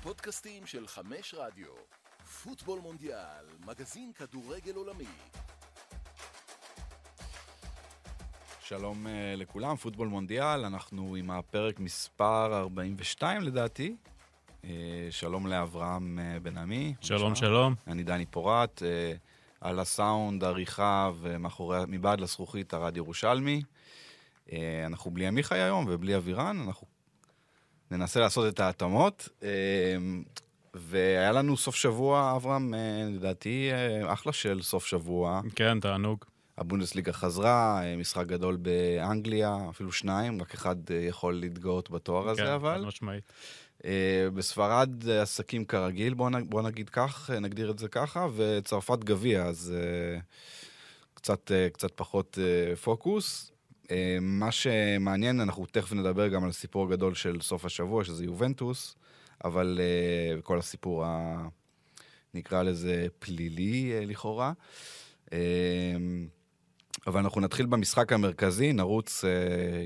[0.00, 1.66] הפודקאסטים של חמש רדיו.
[2.42, 5.04] פוטבול מונדיאל, מגזין כדורגל עולמי.
[8.60, 13.96] שלום uh, לכולם, פוטבול מונדיאל, אנחנו עם הפרק מספר 42 לדעתי.
[14.62, 14.66] Uh,
[15.10, 16.94] שלום לאברהם uh, בן עמי.
[17.00, 17.74] שלום, שלום.
[17.86, 18.82] אני דני פורט,
[19.60, 23.62] על הסאונד, עריכה ומאחורי, מבעד לזכוכית הרד ירושלמי.
[24.86, 26.86] אנחנו בלי עמיחי היום ובלי אבירן, אנחנו
[27.90, 29.28] ננסה לעשות את ההתאמות.
[29.40, 29.44] Uh,
[30.74, 32.76] והיה לנו סוף שבוע, אברהם, uh,
[33.16, 33.70] לדעתי,
[34.04, 35.40] uh, אחלה של סוף שבוע.
[35.56, 36.24] כן, תענוג.
[36.58, 42.42] הבונדסליגה חזרה, אה, משחק גדול באנגליה, אפילו שניים, רק אחד אה, יכול להתגאות בתואר הזה,
[42.42, 42.80] כן, אבל.
[42.80, 43.32] חד משמעית.
[43.84, 49.44] אה, בספרד עסקים כרגיל, בוא, נ, בוא נגיד כך, נגדיר את זה ככה, וצרפת גביע,
[49.44, 49.74] אז
[51.14, 52.38] קצת, קצת פחות
[52.82, 53.52] פוקוס.
[54.20, 58.96] מה שמעניין, אנחנו תכף נדבר גם על הסיפור הגדול של סוף השבוע, שזה יובנטוס,
[59.44, 59.80] אבל
[60.42, 61.48] כל הסיפור ה...
[62.34, 64.52] נקרא לזה פלילי לכאורה.
[67.06, 69.30] אבל אנחנו נתחיל במשחק המרכזי, נרוץ אה,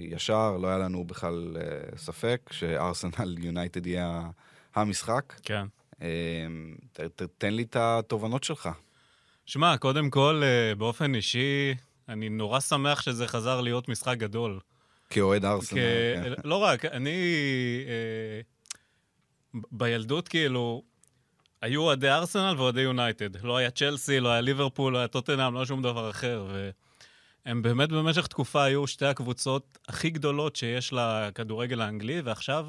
[0.01, 4.31] ישר, לא היה לנו בכלל אה, ספק שארסנל יונייטד יהיה
[4.75, 5.33] המשחק.
[5.43, 5.67] כן.
[6.03, 6.09] אה,
[6.93, 8.69] ת, ת, תן לי את התובנות שלך.
[9.47, 11.75] שמע, קודם כל, אה, באופן אישי,
[12.09, 14.61] אני נורא שמח שזה חזר להיות משחק גדול.
[15.11, 15.79] כאוהד ארסנל.
[15.79, 15.83] כ...
[16.25, 16.33] כן.
[16.45, 17.11] לא רק, אני...
[17.87, 18.41] אה,
[19.73, 20.83] בילדות, כאילו,
[21.63, 23.45] היו אוהדי ארסנל ואוהדי יונייטד.
[23.45, 26.47] לא היה צ'לסי, לא היה ליברפול, לא היה טוטנאם, לא היה שום דבר אחר.
[26.49, 26.71] ו...
[27.47, 32.69] הם באמת במשך תקופה היו שתי הקבוצות הכי גדולות שיש לכדורגל האנגלי, ועכשיו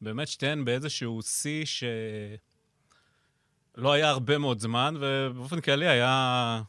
[0.00, 1.88] באמת שתיהן באיזשהו שיא שלא
[3.92, 6.62] היה הרבה מאוד זמן, ובאופן כללי היה,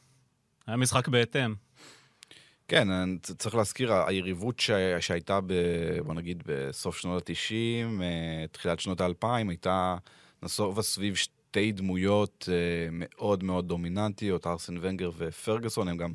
[0.68, 1.56] היה משחק בהתאם.
[2.68, 4.72] כן, צריך להזכיר, היריבות ש...
[5.00, 5.54] שהייתה, ב...
[6.06, 9.98] בוא נגיד, בסוף שנות ה-90, אה, תחילת שנות ה-2000, הייתה
[10.44, 16.14] נסובה סביב שתי דמויות אה, מאוד מאוד דומיננטיות, ארסן ונגר ופרגוסון, הם גם...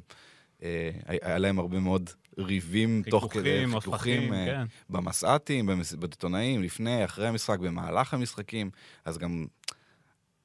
[0.62, 4.65] אה, היה להם הרבה מאוד ריבים תוך כדי חיכוכים, כן.
[4.91, 8.71] במסעתים, בעיתונאים, לפני, אחרי המשחק, במהלך המשחקים,
[9.05, 9.47] אז גם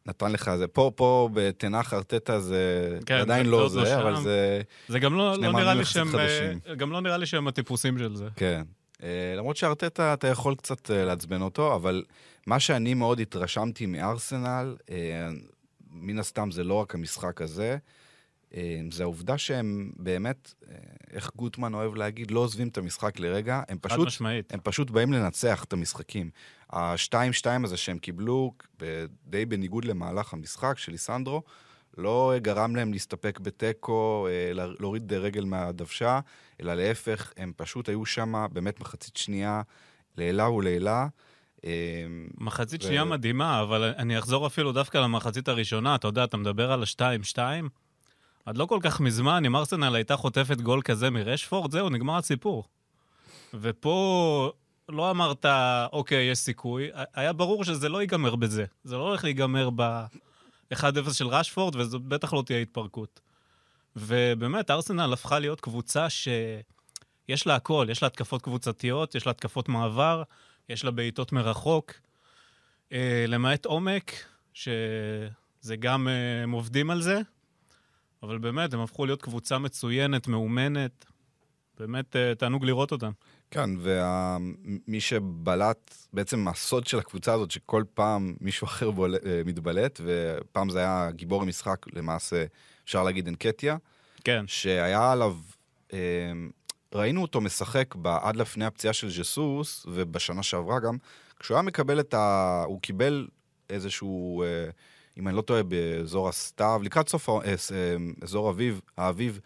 [0.05, 0.67] נתן לך זה.
[0.67, 4.61] פה, פה בתנח ארטטה זה כן, עדיין לא זה, לא אבל זה...
[4.87, 6.07] זה גם לא, לא נראה לי שהם...
[6.15, 8.27] אה, גם לא נראה לי שהם הטיפוסים של זה.
[8.35, 8.63] כן.
[9.37, 12.03] למרות שארטטה, אתה יכול קצת לעצבן אותו, אבל
[12.47, 14.75] מה שאני מאוד התרשמתי מארסנל,
[15.91, 17.77] מן הסתם זה לא רק המשחק הזה,
[18.55, 20.75] אמ, זה העובדה שהם באמת, אה,
[21.11, 24.07] איך גוטמן אוהב להגיד, לא עוזבים את המשחק לרגע, הם פשוט,
[24.49, 26.29] הם פשוט באים לנצח את המשחקים.
[26.69, 28.53] ה-2-2 הזה שהם קיבלו,
[29.25, 31.43] די בניגוד למהלך המשחק של ליסנדרו,
[31.97, 36.19] לא גרם להם להסתפק בתיקו, אה, להוריד רגל מהדוושה,
[36.61, 39.61] אלא להפך, הם פשוט היו שם באמת מחצית שנייה,
[40.17, 41.07] לעילה ולעילה.
[41.63, 41.69] אמ,
[42.37, 42.85] מחצית ו...
[42.85, 45.95] שנייה מדהימה, אבל אני אחזור אפילו דווקא למחצית הראשונה.
[45.95, 47.39] אתה יודע, אתה מדבר על ה-2-2,
[48.45, 52.63] עד לא כל כך מזמן, אם ארסנל הייתה חוטפת גול כזה מרשפורד, זהו, נגמר הסיפור.
[53.53, 54.51] ופה
[54.89, 55.45] לא אמרת,
[55.91, 56.89] אוקיי, יש סיכוי.
[57.13, 58.65] היה ברור שזה לא ייגמר בזה.
[58.83, 63.21] זה לא הולך להיגמר ב-1-0 של רשפורד, וזו בטח לא תהיה התפרקות.
[63.95, 69.69] ובאמת, ארסנל הפכה להיות קבוצה שיש לה הכל, יש לה התקפות קבוצתיות, יש לה התקפות
[69.69, 70.23] מעבר,
[70.69, 71.93] יש לה בעיטות מרחוק.
[72.91, 74.11] אה, למעט עומק,
[74.53, 77.21] שזה גם, אה, הם עובדים על זה,
[78.23, 81.05] אבל באמת, הם הפכו להיות קבוצה מצוינת, מאומנת.
[81.79, 83.11] באמת אה, תענוג לראות אותם.
[83.51, 90.01] כן, ומי שבלט, בעצם הסוד של הקבוצה הזאת, שכל פעם מישהו אחר בול, אה, מתבלט,
[90.03, 92.45] ופעם זה היה גיבור המשחק, למעשה,
[92.85, 93.77] אפשר להגיד אנקטיה.
[94.23, 94.43] כן.
[94.47, 95.35] שהיה עליו,
[95.93, 95.99] אה,
[96.93, 100.97] ראינו אותו משחק עד לפני הפציעה של ז'סוס, ובשנה שעברה גם,
[101.39, 102.63] כשהוא היה מקבל את ה...
[102.67, 103.27] הוא קיבל
[103.69, 104.43] איזשהו...
[105.19, 107.53] אם אני לא טועה, באזור הסתיו, לקראת סוף, אה, אה,
[108.21, 109.39] אזור אביב, האביב,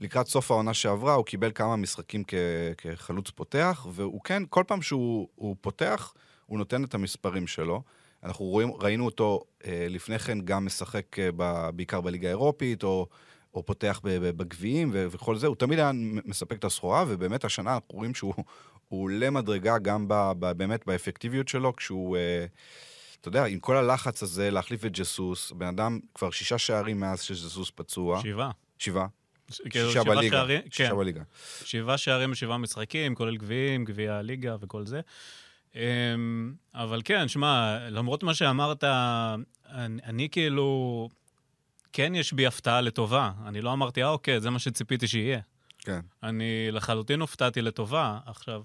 [0.00, 2.34] לקראת סוף העונה שעברה, הוא קיבל כמה משחקים כ,
[2.78, 6.14] כחלוץ פותח, והוא כן, כל פעם שהוא פותח,
[6.46, 7.82] הוא נותן את המספרים שלו.
[8.22, 13.06] אנחנו רואים, ראינו אותו אה, לפני כן גם משחק אה, ב, בעיקר בליגה האירופית, או,
[13.54, 15.90] או פותח בגביעים וכל זה, הוא תמיד היה
[16.24, 18.34] מספק את הסחורה, ובאמת השנה אנחנו רואים שהוא
[18.88, 22.16] עולה מדרגה גם ב, ב, באמת באפקטיביות שלו, כשהוא...
[22.16, 22.46] אה,
[23.22, 27.22] אתה יודע, עם כל הלחץ הזה להחליף את ג'סוס, בן אדם כבר שישה שערים מאז
[27.22, 28.20] שג'סוס פצוע.
[28.22, 28.50] שבעה.
[28.78, 29.06] שבעה.
[29.70, 30.36] כאילו, שישה בליגה.
[30.36, 30.96] שערים, שישה כן.
[30.96, 31.22] בליגה.
[31.64, 35.00] שבעה שערים בשבעה משחקים, כולל גביעים, גביע הליגה וכל זה.
[35.74, 35.80] אמ,
[36.74, 41.08] אבל כן, שמע, למרות מה שאמרת, אני, אני כאילו...
[41.92, 43.32] כן יש בי הפתעה לטובה.
[43.46, 45.40] אני לא אמרתי, אה, אוקיי, זה מה שציפיתי שיהיה.
[45.78, 46.00] כן.
[46.22, 48.18] אני לחלוטין הופתעתי לטובה.
[48.26, 48.62] עכשיו,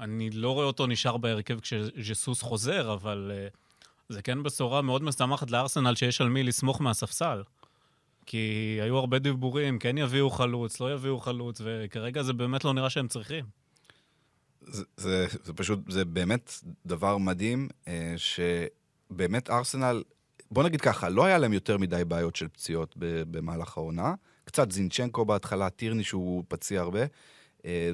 [0.00, 3.32] אני לא רואה אותו נשאר בהרכב כשז'סוס חוזר, אבל...
[3.52, 3.65] Uh,
[4.08, 7.42] זה כן בשורה מאוד משמחת לארסנל שיש על מי לסמוך מהספסל.
[8.26, 12.90] כי היו הרבה דיבורים, כן יביאו חלוץ, לא יביאו חלוץ, וכרגע זה באמת לא נראה
[12.90, 13.44] שהם צריכים.
[14.60, 16.52] זה, זה, זה פשוט, זה באמת
[16.86, 20.02] דבר מדהים, אה, שבאמת ארסנל,
[20.50, 24.14] בוא נגיד ככה, לא היה להם יותר מדי בעיות של פציעות במהלך העונה.
[24.44, 27.00] קצת זינצ'נקו בהתחלה, טירני שהוא פציע הרבה.
[27.64, 27.90] אה,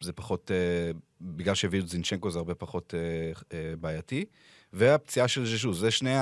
[0.00, 0.90] זה פחות, אה,
[1.20, 2.94] בגלל שהביאו את זינצ'נקו זה הרבה פחות
[3.80, 4.24] בעייתי.
[4.74, 6.14] והפציעה של ז'ז'ו, זה שני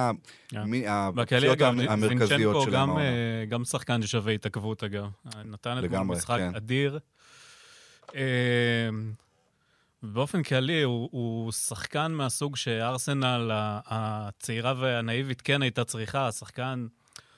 [0.87, 3.05] הפציעות המרכזיות של המעונה.
[3.49, 5.11] גם שחקן ששווה התעכבות, אגב.
[5.45, 6.55] נתן את משחק כן.
[6.55, 6.99] אדיר.
[10.03, 16.87] באופן כללי, הוא, הוא שחקן מהסוג שארסנל הצעירה והנאיבית כן הייתה צריכה, שחקן...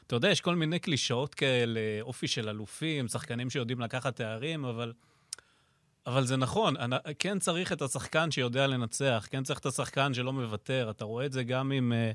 [0.06, 4.93] אתה יודע, יש כל מיני קלישאות כאלה, אופי של אלופים, שחקנים שיודעים לקחת תארים, אבל...
[6.06, 10.33] אבל זה נכון, אני, כן צריך את השחקן שיודע לנצח, כן צריך את השחקן שלא
[10.33, 10.91] מוותר.
[10.91, 11.93] אתה רואה את זה גם עם...
[11.93, 12.12] אה,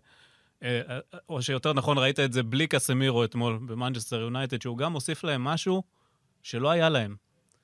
[0.63, 0.99] אה,
[1.29, 5.43] או שיותר נכון, ראית את זה בלי קסמירו אתמול במנצ'סטר יונייטד, שהוא גם הוסיף להם
[5.43, 5.83] משהו
[6.43, 7.15] שלא היה להם.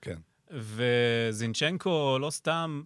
[0.01, 0.18] כן.
[0.51, 2.81] וזינצ'נקו, לא סתם,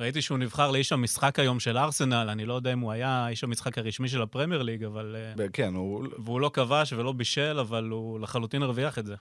[0.00, 3.44] ראיתי שהוא נבחר לאיש המשחק היום של ארסנל, אני לא יודע אם הוא היה איש
[3.44, 5.16] המשחק הרשמי של הפרמייר ליג, אבל...
[5.38, 6.06] אה, כן, הוא...
[6.18, 9.14] והוא לא כבש ולא בישל, אבל הוא לחלוטין הרוויח את זה.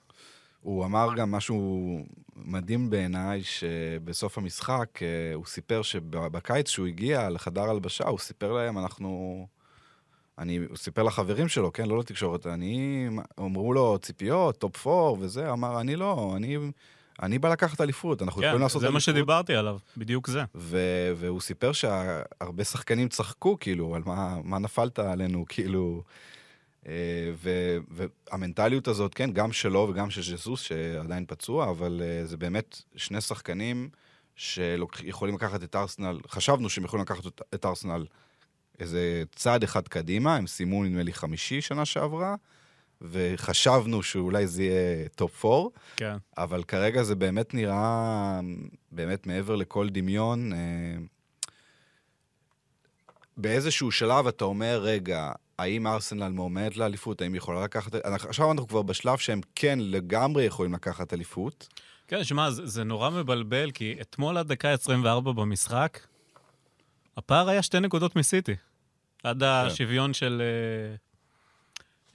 [0.64, 2.00] הוא אמר גם משהו
[2.36, 8.78] מדהים בעיניי, שבסוף המשחק אה, הוא סיפר שבקיץ שהוא הגיע לחדר הלבשה, הוא סיפר להם,
[8.78, 9.48] אנחנו...
[10.40, 13.08] אני, הוא סיפר לחברים שלו, כן, לא לתקשורת, אני,
[13.40, 16.58] אמרו לו ציפיות, טופ 4 וזה, אמר, אני לא, אני
[17.22, 18.88] אני בא לקחת אליפות, אנחנו כן, יכולים לעשות אליפות.
[18.88, 20.44] כן, זה מה שדיברתי עליו, בדיוק זה.
[20.56, 26.04] ו- והוא סיפר שהרבה שחקנים צחקו, כאילו, על מה, מה נפלת עלינו, כאילו...
[26.88, 26.94] אה,
[27.36, 32.82] ו- והמנטליות הזאת, כן, גם שלו וגם של ז'סוס, שעדיין פצוע, אבל אה, זה באמת
[32.96, 33.90] שני שחקנים
[34.36, 38.06] שיכולים לקחת את ארסנל, חשבנו שהם יכולים לקחת את ארסנל
[38.80, 42.36] איזה צעד אחד קדימה, הם סיימו נדמה לי חמישי שנה שעברה,
[43.02, 46.16] וחשבנו שאולי זה יהיה טופ 4, כן.
[46.38, 48.40] אבל כרגע זה באמת נראה,
[48.92, 50.54] באמת מעבר לכל דמיון.
[50.54, 50.58] אה,
[53.38, 57.22] באיזשהו שלב אתה אומר, רגע, האם ארסנל מועמדת לאליפות?
[57.22, 57.96] האם היא יכולה לקחת...
[58.06, 61.68] עכשיו אנחנו כבר בשלב שהם כן לגמרי יכולים לקחת אליפות.
[62.08, 66.00] כן, שמע, זה, זה נורא מבלבל, כי אתמול עד דקה 24 במשחק,
[67.18, 68.56] הפער היה שתי נקודות מסיטי.
[69.24, 69.46] עד כן.
[69.46, 70.42] השוויון של...
[70.42, 71.00] Uh...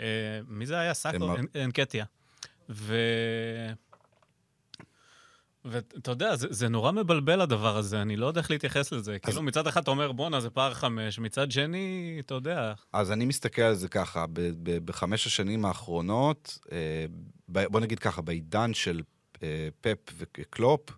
[0.00, 0.94] אה, מי זה היה?
[0.94, 1.34] סאקו?
[1.64, 2.04] אנקטיה.
[2.70, 2.96] ו...
[5.70, 9.12] ואתה יודע, זה, זה נורא מבלבל הדבר הזה, אני לא יודע איך להתייחס לזה.
[9.12, 9.18] אז...
[9.22, 12.72] כאילו מצד אחד אתה אומר, בואנה, זה פער חמש, מצד שני, אתה יודע.
[12.92, 17.06] אז אני מסתכל על זה ככה, ב- ב- בחמש השנים האחרונות, אה,
[17.48, 19.02] בוא נגיד ככה, בעידן של
[19.42, 20.90] אה, פפ וקלופ,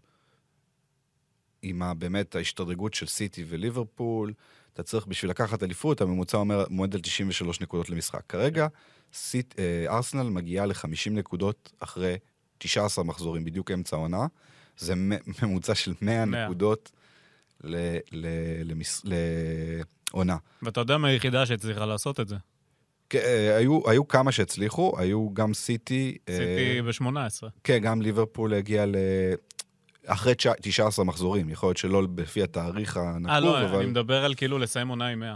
[1.62, 4.32] עם באמת ההשתדרגות של סיטי וליברפול,
[4.72, 8.22] אתה צריך בשביל לקחת אליפות, הממוצע אומר, מועד על 93 נקודות למשחק.
[8.28, 8.66] כרגע,
[9.12, 12.16] סיט, אה, ארסנל מגיעה ל-50 נקודות אחרי
[12.58, 14.26] 19 מחזורים, בדיוק אמצע העונה.
[14.80, 14.94] זה
[15.42, 16.44] ממוצע של 100, 100.
[16.44, 16.92] נקודות
[19.04, 20.36] לעונה.
[20.62, 22.36] ואתה יודע מה היחידה שהצליחה לעשות את זה?
[23.14, 26.18] אה, היו, היו כמה שהצליחו, היו גם סיטי...
[26.30, 27.48] סיטי אה, ב-18.
[27.64, 28.94] כן, גם ליברפול הגיע ל...
[30.06, 33.48] אחרי 19 מחזורים, יכול להיות שלא לפי התאריך הנקוב, אבל...
[33.48, 35.34] אה, לא, אני מדבר על כאילו לסיים עונה עם 100.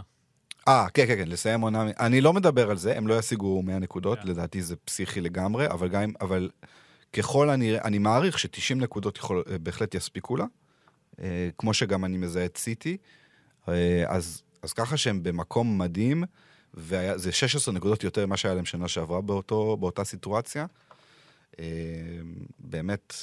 [0.67, 1.85] אה, כן, כן, כן, לסיים עונה...
[1.99, 4.27] אני לא מדבר על זה, הם לא ישיגו 100 נקודות, כן.
[4.27, 6.11] לדעתי זה פסיכי לגמרי, אבל גם...
[6.21, 6.49] אבל
[7.13, 10.45] ככל הנראה, אני מעריך ש-90 נקודות יכול, אה, בהחלט יספיקו לה,
[11.19, 12.97] אה, כמו שגם אני מזהה את סיטי.
[14.07, 16.23] אז, אז ככה שהם במקום מדהים,
[16.73, 20.65] וזה 16 נקודות יותר ממה שהיה להם שנה שעברה באותו, באותה סיטואציה.
[21.59, 21.65] אמ,
[22.59, 23.13] באמת,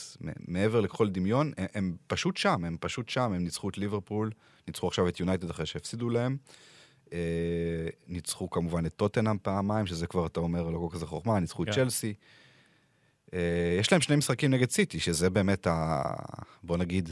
[0.48, 4.30] מעבר לכל דמיון, הם פשוט שם, הם פשוט שם, הם ניצחו את ליברפול,
[4.66, 6.36] ניצחו עכשיו את יונייטד אחרי שהפסידו להם.
[7.12, 7.18] אה,
[8.08, 11.68] ניצחו כמובן את טוטנאם פעמיים, שזה כבר, אתה אומר, לא כל כזה חוכמה, ניצחו את
[11.68, 11.74] כן.
[11.74, 12.14] צ'לסי.
[13.34, 16.02] אה, יש להם שני משחקים נגד סיטי, שזה באמת ה...
[16.62, 17.10] בוא נגיד...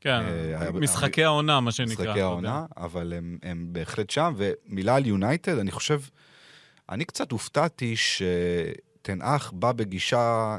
[0.00, 2.04] כן, אה, משחקי העונה, מה שנקרא.
[2.04, 4.34] משחקי העונה, אבל הם, הם בהחלט שם.
[4.36, 6.00] ומילה על יונייטד, אני חושב,
[6.88, 8.22] אני קצת הופתעתי ש...
[9.02, 10.56] תנאך בא בגישה,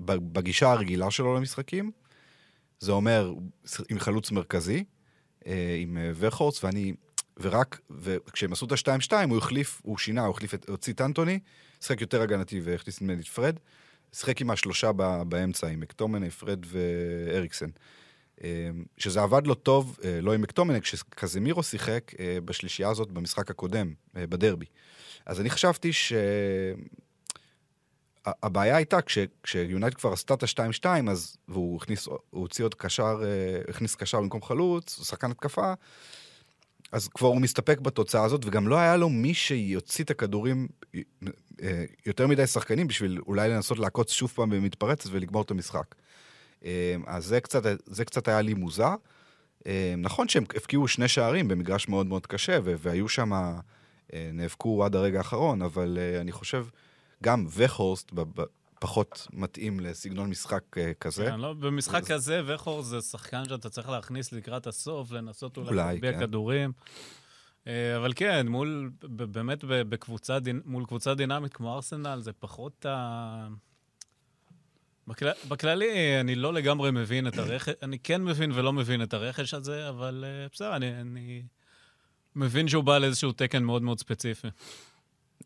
[0.00, 1.90] בגישה הרגילה שלו למשחקים.
[2.80, 3.32] זה אומר,
[3.88, 4.84] עם חלוץ מרכזי,
[5.46, 6.92] אה, עם וחורץ, ואני,
[7.40, 11.38] ורק, וכשהם עשו את ה-2-2, הוא החליף, הוא שינה, הוא החליף, את, הוציא את אנטוני,
[11.80, 13.56] שיחק יותר הגנתי והכניס נדמה לי את פרד,
[14.12, 14.92] שיחק עם השלושה
[15.28, 17.70] באמצע, עם מקטומני, פרד ואריקסן.
[18.44, 18.48] אה,
[18.98, 22.12] שזה עבד לו טוב, לא עם מקטומני, כשקזמירו שיחק
[22.44, 24.66] בשלישייה הזאת במשחק הקודם, בדרבי.
[25.26, 26.12] אז אני חשבתי ש...
[28.26, 28.98] הבעיה הייתה,
[29.42, 34.20] כשיונייטד כבר עשתה את ה-2-2, אז, והוא הכניס, הוא הוציא עוד קשר, אה, הכניס קשר
[34.20, 35.72] במקום חלוץ, שחקן התקפה,
[36.92, 40.68] אז כבר הוא מסתפק בתוצאה הזאת, וגם לא היה לו מי שיוציא את הכדורים,
[41.62, 45.94] אה, יותר מדי שחקנים בשביל אולי לנסות לעקוץ שוב פעם במתפרצת ולגמור את המשחק.
[46.64, 48.94] אה, אז זה קצת, זה קצת היה לי מוזר.
[49.66, 53.32] אה, נכון שהם הפקיעו שני שערים במגרש מאוד מאוד קשה, והיו שם,
[54.12, 56.66] נאבקו עד הרגע האחרון, אבל אני חושב,
[57.22, 58.12] גם וכורסט
[58.82, 60.62] פחות מתאים לסגנון משחק
[61.00, 61.26] כזה.
[61.26, 66.12] כן, לא, במשחק כזה, וכורסט זה שחקן שאתה צריך להכניס לקראת הסוף, לנסות אולי להביע
[66.12, 66.20] כן.
[66.20, 66.72] כדורים.
[67.66, 73.48] אבל כן, מול, באמת בקבוצה, מול קבוצה דינמית כמו ארסנל, זה פחות ה...
[75.06, 75.26] בכל...
[75.48, 79.88] בכללי, אני לא לגמרי מבין את הרכש, אני כן מבין ולא מבין את הרכש הזה,
[79.88, 81.42] אבל uh, בסדר, אני, אני
[82.36, 84.48] מבין שהוא בא לאיזשהו תקן מאוד מאוד ספציפי.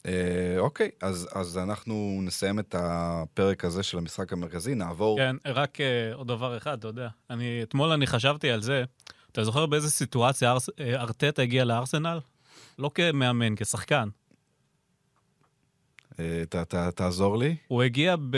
[0.07, 5.19] אה, אוקיי, אז, אז אנחנו נסיים את הפרק הזה של המשחק המרכזי, נעבור...
[5.19, 7.09] כן, רק uh, עוד דבר אחד, אתה יודע.
[7.31, 8.85] אני, אתמול אני חשבתי על זה,
[9.33, 12.21] אתה זוכר באיזה סיטואציה ארס, ארטטה הגיע לארסנל?
[12.79, 14.09] לא כמאמן, כשחקן.
[16.17, 17.57] ת, ת, תעזור לי.
[17.69, 18.37] הוא הגיע ב...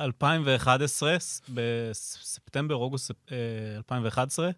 [0.00, 1.16] 2011,
[1.48, 3.10] בספטמבר, אוגוסט
[3.76, 4.50] 2011, אה,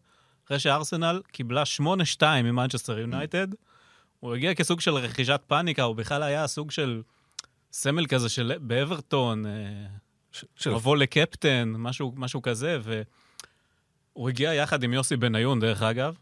[0.46, 1.62] אחרי שארסנל קיבלה
[2.20, 3.48] 8-2 ממנצ'סטר יונייטד,
[4.20, 7.02] הוא הגיע כסוג של רכישת פאניקה, הוא בכלל היה סוג של
[7.72, 9.52] סמל כזה של באברטון, אה,
[10.56, 10.70] של...
[10.70, 16.14] לבוא לקפטן, משהו, משהו כזה, והוא הגיע יחד עם יוסי בניון, דרך אגב,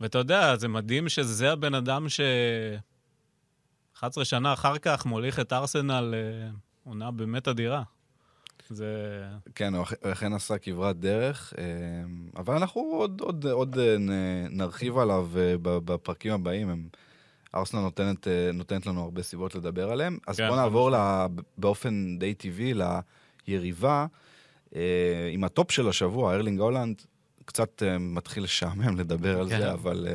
[0.00, 2.20] ואתה יודע, זה מדהים שזה הבן אדם ש...
[3.96, 6.50] 11 שנה אחר כך מוליך את ארסנל אה,
[6.84, 7.82] עונה באמת אדירה.
[8.68, 9.22] זה...
[9.54, 11.64] כן, הוא אכן עשה כברת דרך, אה,
[12.36, 13.78] אבל אנחנו עוד, עוד, עוד
[14.50, 15.28] נרחיב עליו
[15.62, 16.88] בפרקים הבאים.
[17.54, 20.18] ארסנל נותנת, נותנת לנו הרבה סיבות לדבר עליהם.
[20.26, 21.26] אז כן, בואו נעבור לה,
[21.58, 22.74] באופן די טבעי
[23.48, 24.06] ליריבה.
[25.32, 27.02] עם הטופ של השבוע, ארלינג הולנד,
[27.44, 29.58] קצת מתחיל לשעמם לדבר על כן.
[29.58, 30.06] זה, אבל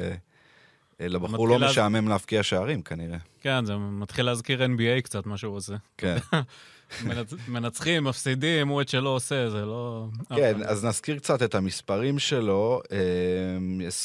[0.99, 3.17] לבחור לא משעמם להבקיע שערים כנראה.
[3.41, 5.75] כן, זה מתחיל להזכיר NBA קצת, מה שהוא עושה.
[5.97, 6.17] כן.
[7.47, 10.07] מנצחים, מפסידים, הוא את שלא עושה, זה לא...
[10.35, 12.81] כן, אז נזכיר קצת את המספרים שלו.
[12.91, 12.97] אה,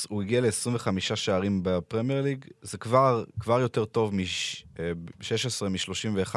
[0.08, 6.34] הוא הגיע ל-25 שערים בפרמייר ליג, זה כבר, כבר יותר טוב מ-16 מ-31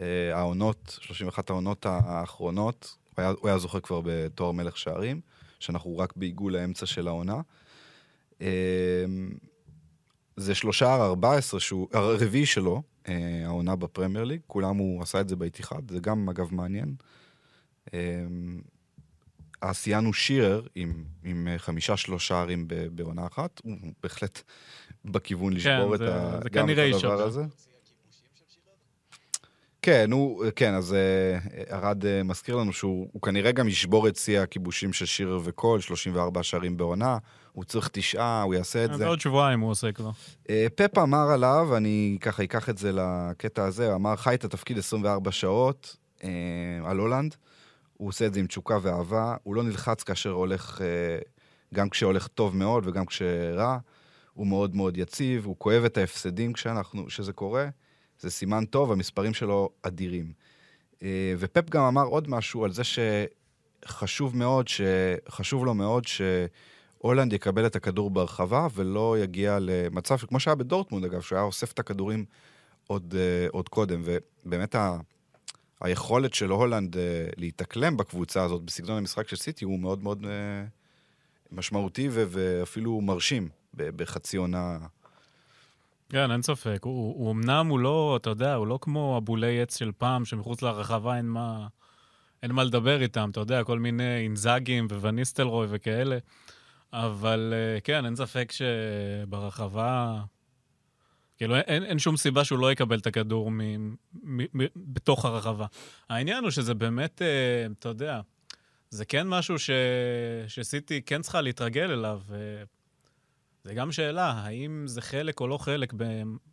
[0.00, 2.96] אה, העונות, 31 העונות האחרונות.
[3.16, 5.20] הוא היה, הוא היה זוכה כבר בתואר מלך שערים,
[5.58, 7.40] שאנחנו רק בעיגול האמצע של העונה.
[10.38, 15.20] אה, זה שלושה ער 14, שהוא הרביעי שלו, אה, העונה בפרמייר ליג, כולם הוא עשה
[15.20, 16.94] את זה באיתיחד, זה גם אגב מעניין.
[17.94, 17.98] אה,
[19.62, 24.42] השיאן הוא שירר עם, עם חמישה שלושה ערים בעונה אחת, הוא בהחלט
[25.04, 27.42] בכיוון לשבור כן, את, ה, זה גם את הדבר הזה.
[29.82, 30.96] כן, הוא, כן, אז
[31.70, 36.42] ארד uh, מזכיר לנו שהוא כנראה גם ישבור את שיא הכיבושים של שירר וקול, 34
[36.42, 37.18] שערים בעונה.
[37.52, 39.04] הוא צריך תשעה, הוא יעשה את אה, זה.
[39.04, 40.10] בעוד שבועיים הוא עושה כבר.
[40.50, 44.78] אה, פפה אמר עליו, אני ככה אקח את זה לקטע הזה, אמר, חי את התפקיד
[44.78, 46.28] 24 שעות אה,
[46.84, 47.34] על הולנד,
[47.96, 50.80] הוא עושה את זה עם תשוקה ואהבה, הוא לא נלחץ כאשר הולך,
[51.74, 53.78] גם כשהולך טוב מאוד וגם כשרע,
[54.34, 57.68] הוא מאוד מאוד יציב, הוא כואב את ההפסדים כשאנחנו, כשזה קורה,
[58.20, 60.32] זה סימן טוב, המספרים שלו אדירים.
[61.38, 66.22] ופפ גם אמר עוד משהו על זה שחשוב מאוד, שחשוב לו מאוד ש...
[67.02, 71.72] הולנד יקבל את הכדור בהרחבה ולא יגיע למצב, כמו שהיה בדורטמונד אגב, שהוא היה אוסף
[71.72, 72.24] את הכדורים
[72.86, 74.96] עוד, uh, עוד קודם, ובאמת ה,
[75.80, 76.98] היכולת של הולנד uh,
[77.36, 80.26] להתאקלם בקבוצה הזאת, בסגנון המשחק של סיטי, הוא מאוד מאוד uh,
[81.52, 84.78] משמעותי ו- ואפילו מרשים בחצי עונה.
[86.08, 86.78] כן, אין ספק.
[86.82, 90.62] הוא, הוא אמנם הוא לא, אתה יודע, הוא לא כמו הבולי עץ של פעם, שמחוץ
[90.62, 91.66] לרחבה אין מה,
[92.42, 96.18] אין מה לדבר איתם, אתה יודע, כל מיני אינזאגים ווניסטלרוי וכאלה.
[96.92, 100.20] אבל אה, כן, אין ספק שברחבה...
[101.36, 103.58] כאילו, אין, אין שום סיבה שהוא לא יקבל את הכדור מ,
[104.12, 105.66] מ, מ, בתוך הרחבה.
[106.08, 108.20] העניין הוא שזה באמת, אה, אתה יודע,
[108.90, 109.70] זה כן משהו ש,
[110.46, 112.20] שסיטי כן צריכה להתרגל אליו.
[113.64, 115.92] זה גם שאלה, האם זה חלק או לא חלק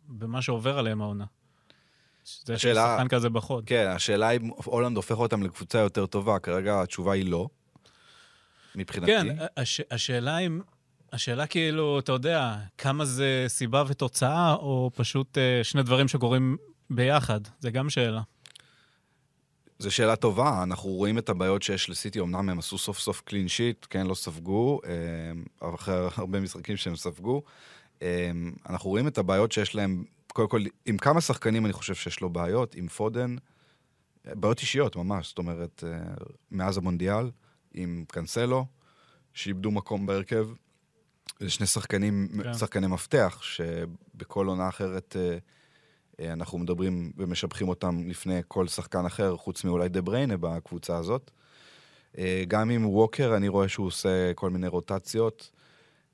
[0.08, 1.24] במה שעובר עליהם העונה.
[2.44, 2.96] זה שאלה...
[2.96, 3.64] שחקן כזה בחוד.
[3.66, 7.48] כן, השאלה אם הולנד הופך אותם לקבוצה יותר טובה, כרגע התשובה היא לא.
[8.74, 9.12] מבחינתי.
[9.12, 10.60] כן, הש, השאלה אם...
[11.12, 16.56] השאלה כאילו, אתה יודע, כמה זה סיבה ותוצאה, או פשוט uh, שני דברים שקורים
[16.90, 17.40] ביחד?
[17.60, 18.22] זה גם שאלה.
[19.78, 23.48] זו שאלה טובה, אנחנו רואים את הבעיות שיש לסיטי, אמנם הם עשו סוף סוף קלין
[23.48, 27.42] שיט, כן, לא ספגו, אה, אחרי הרבה משחקים שהם ספגו.
[28.02, 28.30] אה,
[28.68, 32.30] אנחנו רואים את הבעיות שיש להם, קודם כל, עם כמה שחקנים אני חושב שיש לו
[32.30, 33.36] בעיות, עם פודן,
[34.24, 35.84] בעיות אישיות ממש, זאת אומרת,
[36.50, 37.30] מאז המונדיאל.
[37.74, 38.66] עם קאנסלו,
[39.34, 40.48] שאיבדו מקום בהרכב.
[41.40, 42.54] זה שני שחקנים, כן.
[42.54, 45.38] שחקני מפתח, שבכל עונה אחרת אה,
[46.20, 51.30] אה, אנחנו מדברים ומשבחים אותם לפני כל שחקן אחר, חוץ מאולי דה בריינה בקבוצה הזאת.
[52.18, 55.50] אה, גם עם ווקר, אני רואה שהוא עושה כל מיני רוטציות.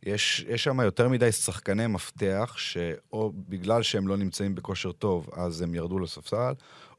[0.03, 5.63] יש, יש שם יותר מדי שחקני מפתח, שאו בגלל שהם לא נמצאים בכושר טוב, אז
[5.63, 6.53] הם ירדו לספסל,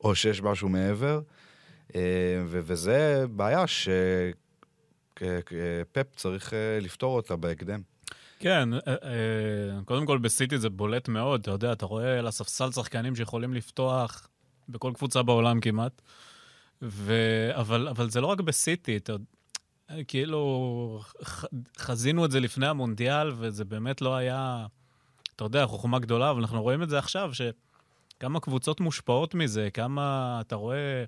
[0.03, 1.21] או שיש משהו מעבר.
[1.95, 2.01] אה,
[2.45, 3.67] ו- וזה בעיה
[5.19, 7.81] שפפ צריך אה, לפתור אותה בהקדם.
[8.39, 12.71] כן, אה, אה, קודם כל בסיטי זה בולט מאוד, אתה יודע, אתה רואה על הספסל
[12.71, 14.27] שחקנים שיכולים לפתוח
[14.69, 16.01] בכל קבוצה בעולם כמעט,
[16.81, 17.13] ו...
[17.53, 19.11] אבל, אבל זה לא רק בסיטי, אתה...
[19.11, 21.45] יודע, כאילו, ח-
[21.77, 24.65] חזינו את זה לפני המונדיאל, וזה באמת לא היה,
[25.35, 30.37] אתה יודע, חוכמה גדולה, אבל אנחנו רואים את זה עכשיו, שכמה קבוצות מושפעות מזה, כמה,
[30.41, 31.03] אתה רואה,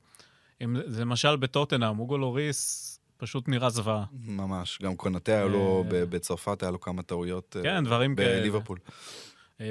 [0.64, 4.06] אם, למשל בטוטנאם, אוגו לוריס פשוט נראה זוועה.
[4.26, 6.06] ממש, גם קונטה היה לו, אה.
[6.06, 7.56] בצרפת היה לו כמה טעויות.
[7.60, 8.40] אה, כן, דברים כאלה.
[8.40, 8.78] בליברפול.
[9.62, 9.66] אה,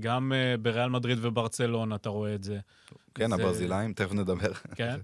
[0.00, 2.58] גם בריאל מדריד וברצלונה אתה רואה את זה.
[3.14, 4.52] כן, הברזילאים, תכף נדבר.
[4.74, 4.98] כן.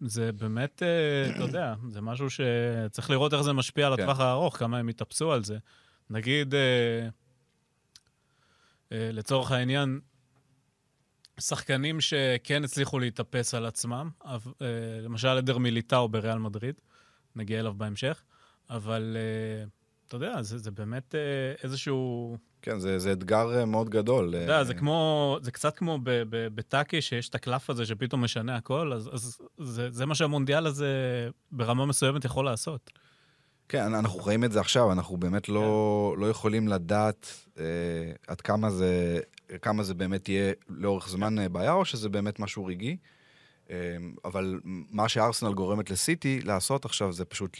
[0.00, 0.82] זה באמת,
[1.30, 4.02] אתה יודע, זה משהו שצריך לראות איך זה משפיע על כן.
[4.02, 5.58] הטווח הארוך, כמה הם יתאפסו על זה.
[6.10, 6.54] נגיד,
[8.90, 10.00] לצורך העניין,
[11.46, 14.36] שחקנים שכן הצליחו להתאפס על עצמם, אה,
[15.02, 16.74] למשל עדר מיליטאו בריאל מדריד,
[17.36, 18.22] נגיע אליו בהמשך,
[18.70, 19.64] אבל אה,
[20.06, 21.20] אתה יודע, זה, זה באמת אה,
[21.62, 22.36] איזשהו...
[22.62, 24.28] כן, זה, זה אתגר מאוד גדול.
[24.28, 25.98] אתה יודע, זה כמו, זה קצת כמו
[26.54, 30.88] בטאקי, שיש את הקלף הזה שפתאום משנה הכל, אז, אז זה, זה מה שהמונדיאל הזה
[31.52, 32.90] ברמה מסוימת יכול לעשות.
[33.68, 36.20] כן, אנחנו רואים את זה עכשיו, אנחנו באמת לא, כן.
[36.20, 37.26] לא יכולים לדעת
[37.58, 37.64] אה,
[38.26, 39.20] עד כמה זה,
[39.58, 42.96] כמה זה באמת יהיה לאורך זמן אה, בעיה, או שזה באמת משהו רגעי.
[43.70, 47.56] אה, אבל מה שארסנל גורמת לסיטי לעשות עכשיו זה פשוט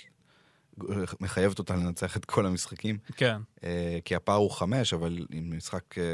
[1.21, 2.99] מחייבת אותה לנצח את כל המשחקים.
[3.17, 6.05] כן, אה, כי הפער הוא חמש, אבל עם משחק אה,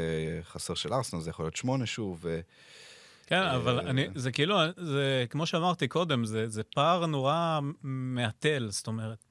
[0.43, 2.25] חסר של ארסנל זה יכול להיות שמונה שוב.
[2.27, 2.39] אה,
[3.27, 8.67] כן, אה, אבל אני, זה כאילו, זה כמו שאמרתי קודם, זה, זה פער נורא מהתל,
[8.71, 9.25] זאת אומרת.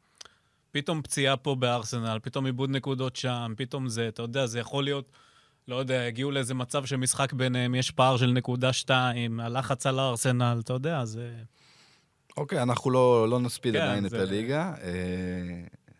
[0.70, 5.12] פתאום פציעה פה בארסנל, פתאום איבוד נקודות שם, פתאום זה, אתה יודע, זה יכול להיות,
[5.68, 10.61] לא יודע, הגיעו לאיזה מצב שמשחק ביניהם, יש פער של נקודה שתיים, הלחץ על הארסנל,
[10.64, 11.33] אתה יודע, זה...
[12.37, 14.72] אוקיי, אנחנו לא, לא נספיד כן, עדיין זה- את הליגה.
[14.83, 14.90] אה,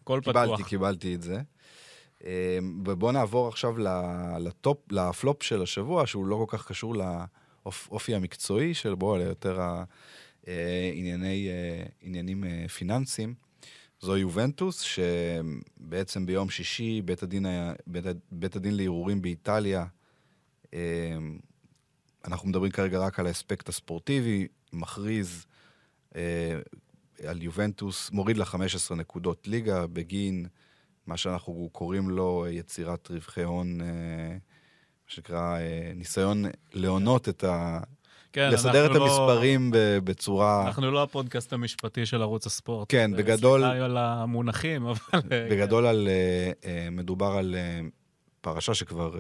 [0.03, 0.69] הכל קיבלתי, פתוח.
[0.69, 1.41] קיבלתי את זה.
[2.25, 3.75] אה, ובואו נעבור עכשיו
[4.41, 9.61] לטופ, לפלופ של השבוע, שהוא לא כל כך קשור לאופי המקצועי של בו, אלא יותר
[10.47, 11.49] הענייני,
[12.03, 13.48] עניינים אה, פיננסיים.
[14.01, 19.87] זו יובנטוס, שבעצם ביום שישי בית הדין, היה- בית, בית הדין לערעורים באיטליה,
[20.75, 21.17] אה,
[22.25, 25.47] אנחנו מדברים כרגע רק על האספקט הספורטיבי, מכריז
[26.17, 26.59] אה,
[27.27, 30.47] על יובנטוס, מוריד לה 15 נקודות ליגה בגין
[31.07, 33.87] מה שאנחנו קוראים לו יצירת רווחי הון, אה,
[34.33, 34.39] מה
[35.15, 37.81] שנקרא אה, ניסיון להונות את ה...
[38.33, 39.71] כן, לסדר את לא- המספרים
[40.05, 40.67] בצורה...
[40.67, 42.87] אנחנו לא הפודקאסט המשפטי של ערוץ הספורט.
[42.91, 44.99] כן, בגדול- סליחה על המונחים, אבל...
[45.33, 47.55] אה, בגדול על, אה, אה, מדובר על
[48.41, 49.17] פרשה שכבר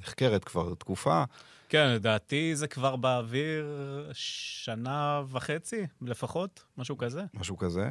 [0.00, 1.24] נחקרת כבר תקופה.
[1.68, 3.66] כן, לדעתי זה כבר באוויר
[4.12, 7.22] שנה וחצי לפחות, משהו כזה.
[7.34, 7.90] משהו כזה.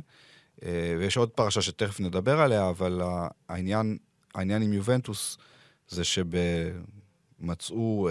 [0.99, 3.01] ויש עוד פרשה שתכף נדבר עליה, אבל
[3.49, 3.97] העניין,
[4.35, 5.37] העניין עם יובנטוס
[5.87, 6.03] זה
[7.39, 8.09] שמצאו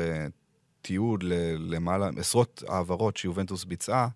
[0.88, 1.24] תיעוד
[1.58, 4.08] למעלה, עשרות העברות שיובנטוס ביצעה,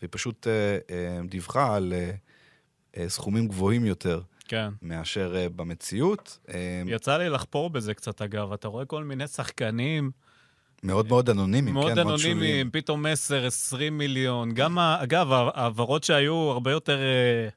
[0.00, 1.92] והיא פשוט אה, אה, דיווחה על
[2.96, 4.68] אה, סכומים גבוהים יותר כן.
[4.82, 6.38] מאשר במציאות.
[6.86, 8.52] יצא לי לחפור בזה קצת, אגב.
[8.52, 10.10] אתה רואה כל מיני שחקנים
[10.82, 12.36] מאוד מאוד אנונימיים, מאוד כן, מאוד שוליים.
[12.36, 14.54] אנונימיים, פתאום 10, 20 מיליון.
[14.54, 17.48] גם, אגב, ההעברות שהיו הרבה יותר אה,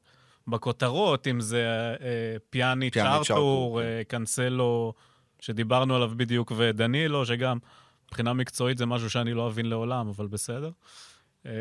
[0.47, 1.65] בכותרות, אם זה
[2.01, 3.85] אה, פיאני, פיאני, צ'ארטור, צ'ארטור, כן.
[3.85, 4.93] אה, קנסלו,
[5.39, 7.57] שדיברנו עליו בדיוק, ודנילו, שגם
[8.13, 10.71] מבחינה מקצועית זה משהו שאני לא אבין לעולם, אבל בסדר.
[11.45, 11.51] אה,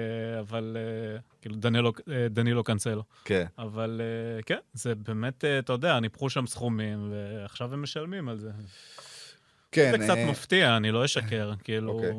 [0.41, 3.03] אבל אה, כאילו דנילו, אה, דנילו קנסלו.
[3.25, 3.47] כן.
[3.59, 4.01] אבל
[4.47, 8.51] כן, זה באמת, אתה יודע, ניפחו שם סכומים, ועכשיו הם משלמים על זה.
[9.73, 11.93] כן, זה קצת אה, מפתיע, אני לא אשקר, כאילו...
[11.93, 12.13] אוקיי.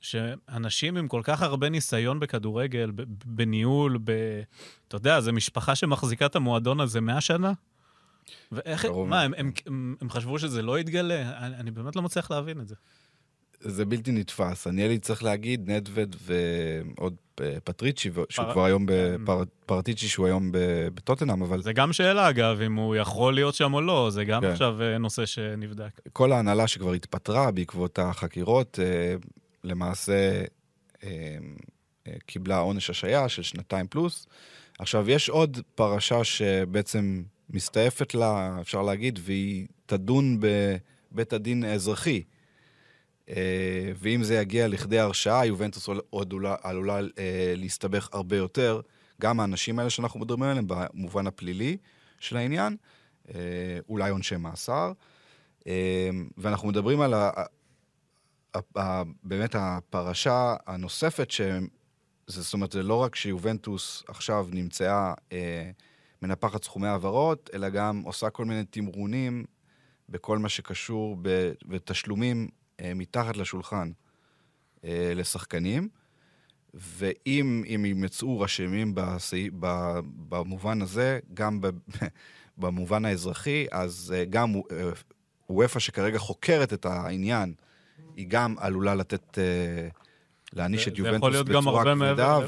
[0.00, 2.90] שאנשים עם כל כך הרבה ניסיון בכדורגל,
[3.24, 4.12] בניהול, ב...
[4.88, 7.52] אתה יודע, זו משפחה שמחזיקה את המועדון הזה 100 שנה?
[8.52, 8.86] ואיך...
[9.06, 9.22] מה.
[9.22, 11.46] הם, הם, הם, הם חשבו שזה לא יתגלה?
[11.46, 12.74] אני, אני באמת לא מצליח להבין את זה.
[13.60, 14.66] זה בלתי נתפס.
[14.66, 17.14] אני לי צריך להגיד, נדווד ועוד
[17.64, 19.24] פטריצ'י, שהוא פר- כבר היום, כן.
[19.66, 20.50] פרטיצ'י שהוא היום
[20.94, 24.40] בטוטנאם, אבל זה גם שאלה, אגב, אם הוא יכול להיות שם או לא, זה גם
[24.40, 24.46] כן.
[24.46, 26.00] עכשיו אה, נושא שנבדק.
[26.12, 29.14] כל ההנהלה שכבר התפטרה בעקבות החקירות, אה,
[29.64, 30.42] למעשה
[31.04, 31.36] אה,
[32.26, 34.26] קיבלה עונש השעיה של שנתיים פלוס.
[34.78, 42.22] עכשיו, יש עוד פרשה שבעצם מסתעפת לה, אפשר להגיד, והיא תדון בבית הדין האזרחי.
[43.28, 48.80] אה, ואם זה יגיע לכדי הרשעה, יובנטוס עוד עלולה, עלולה אה, להסתבך הרבה יותר.
[49.20, 51.76] גם האנשים האלה שאנחנו מדברים עליהם, במובן הפלילי
[52.20, 52.76] של העניין,
[53.34, 53.34] אה,
[53.88, 54.92] אולי עונשי מאסר.
[56.36, 57.30] ואנחנו מדברים על ה,
[58.54, 61.40] ה, ה, באמת הפרשה הנוספת, ש...
[62.26, 65.14] זאת אומרת, זה לא רק שיובנטוס עכשיו נמצאה
[66.22, 69.44] מנפחת סכומי העברות, אלא גם עושה כל מיני תמרונים
[70.08, 71.16] בכל מה שקשור
[71.66, 72.48] בתשלומים
[72.80, 73.90] אה, מתחת לשולחן
[74.84, 75.88] אה, לשחקנים,
[76.74, 79.50] ואם הם ימצאו רשמים בסעי,
[80.28, 81.60] במובן הזה, גם
[82.58, 84.54] במובן האזרחי, אז אה, גם
[85.50, 87.54] וופא שכרגע חוקרת את העניין,
[88.16, 89.38] היא גם עלולה לתת,
[90.52, 92.38] להעניש את יובנטוס בצורה כבדה,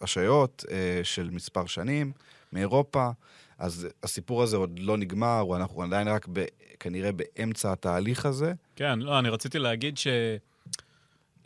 [0.00, 0.64] והשעיות
[1.02, 2.12] של מספר שנים
[2.52, 3.10] מאירופה.
[3.58, 6.44] אז הסיפור הזה עוד לא נגמר, אנחנו עדיין רק ב,
[6.80, 8.52] כנראה באמצע התהליך הזה.
[8.76, 10.06] כן, לא, אני רציתי להגיד ש...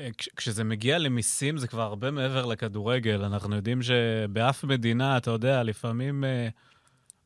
[0.00, 3.24] אה, כשזה מגיע למיסים זה כבר הרבה מעבר לכדורגל.
[3.24, 6.48] אנחנו יודעים שבאף מדינה, אתה יודע, לפעמים אה,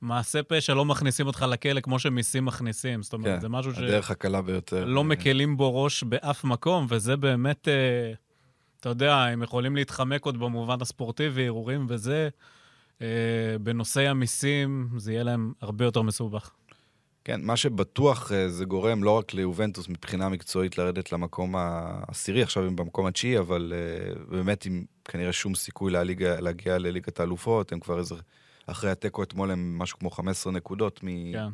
[0.01, 3.03] מעשה פשע לא מכניסים אותך לכלא כמו שמיסים מכניסים.
[3.03, 3.79] זאת אומרת, כן, זה משהו ש...
[3.79, 4.85] הדרך הקלה ביותר.
[4.85, 8.13] לא מקלים בו ראש באף מקום, וזה באמת, אה,
[8.81, 12.29] אתה יודע, הם יכולים להתחמק עוד במובן הספורטיבי, ערעורים וזה.
[13.03, 13.07] אה,
[13.61, 16.51] בנושאי המיסים זה יהיה להם הרבה יותר מסובך.
[17.25, 22.65] כן, מה שבטוח אה, זה גורם לא רק ליובנטוס מבחינה מקצועית לרדת למקום העשירי, עכשיו
[22.65, 27.81] הם במקום התשיעי, אבל uh, באמת עם כנראה שום סיכוי להליגה, להגיע לליגת האלופות, הם
[27.81, 28.15] כבר איזה,
[28.67, 31.33] אחרי התיקו אתמול הם משהו כמו 15 נקודות מ...
[31.33, 31.49] כן.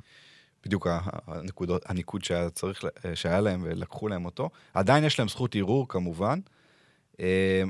[0.65, 0.87] בדיוק
[1.27, 4.51] הנקודות, הניקוד שהיה, צריך, שהיה להם ולקחו להם אותו.
[4.75, 6.39] עדיין יש להם זכות ערעור כמובן,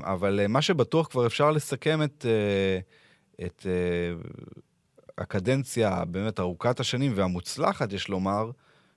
[0.03, 2.25] אבל מה שבטוח כבר אפשר לסכם את...
[3.45, 4.27] את uh,
[5.17, 8.51] הקדנציה באמת ארוכת השנים והמוצלחת, יש לומר,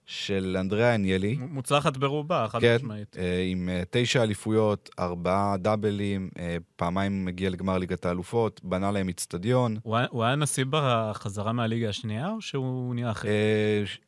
[0.07, 1.37] של אנדריאה אניאלי.
[1.41, 3.17] מוצלחת ברובה, חד כן, משמעית.
[3.19, 6.39] אה, עם uh, תשע אליפויות, ארבעה דאבלים, uh,
[6.77, 9.77] פעמיים מגיע לגמר ליגת האלופות, בנה להם איצטדיון.
[9.83, 13.29] הוא, הוא היה נשיא בחזרה מהליגה השנייה, או שהוא נהיה אחר?
[13.29, 13.99] Uh,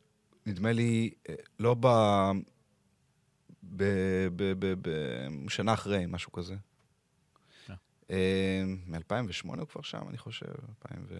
[0.45, 1.87] נדמה לי, uh, לא ב...
[4.81, 6.55] בשנה אחרי, משהו כזה.
[8.85, 10.45] מ-2008 הוא כבר שם, אני חושב.
[10.85, 11.19] 2000 ו...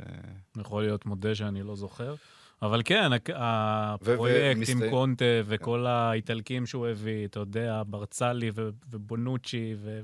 [0.61, 2.15] יכול להיות, מודה שאני לא זוכר.
[2.61, 10.01] אבל כן, הפרויקט עם קונטה וכל האיטלקים שהוא הביא, אתה יודע, ברצלי ובונוצ'י, ו...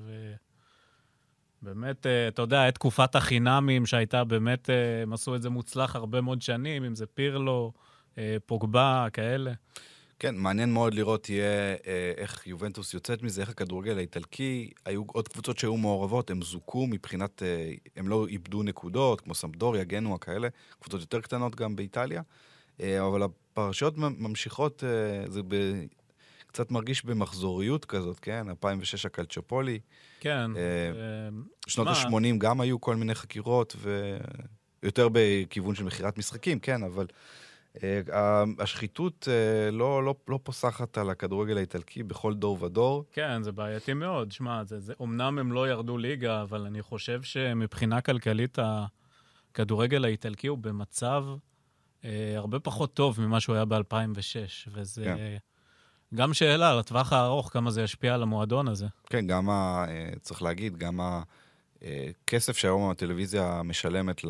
[1.63, 5.95] באמת, אה, אתה יודע, את תקופת החינמים שהייתה באמת, אה, הם עשו את זה מוצלח
[5.95, 7.71] הרבה מאוד שנים, אם זה פירלו,
[8.17, 9.53] אה, פוגבה, כאלה.
[10.23, 15.27] כן, מעניין מאוד לראות יהיה אה, איך יובנטוס יוצאת מזה, איך הכדורגל האיטלקי, היו עוד
[15.27, 20.47] קבוצות שהיו מעורבות, הם זוכו מבחינת, אה, הם לא איבדו נקודות, כמו סמפדוריה, גנוע, כאלה,
[20.79, 22.21] קבוצות יותר קטנות גם באיטליה,
[22.81, 24.83] אה, אבל הפרשיות ממשיכות,
[25.27, 25.55] זה ב...
[26.47, 28.49] קצת מרגיש במחזוריות כזאת, כן?
[28.49, 29.79] 2006 הקלצ'ופולי.
[30.19, 30.51] כן.
[31.67, 33.75] שנות ה-80 גם היו כל מיני חקירות,
[34.83, 37.05] ויותר בכיוון של מכירת משחקים, כן, אבל...
[37.83, 43.05] אה, השחיתות אה, לא, לא, לא פוסחת על הכדורגל האיטלקי בכל דור ודור.
[43.12, 44.31] כן, זה בעייתי מאוד.
[44.31, 48.57] שמע, זה, זה, אומנם הם לא ירדו ליגה, אבל אני חושב שמבחינה כלכלית
[49.51, 51.25] הכדורגל האיטלקי הוא במצב
[52.05, 55.03] אה, הרבה פחות טוב ממה שהוא היה ב-2006, וזה...
[55.03, 55.38] כן.
[56.15, 58.88] גם שאלה, לטווח הארוך, כמה זה ישפיע על המועדון הזה.
[59.05, 59.86] כן, גם ה...
[59.88, 60.99] אה, צריך להגיד, גם
[61.81, 64.21] הכסף שהיום הטלוויזיה משלמת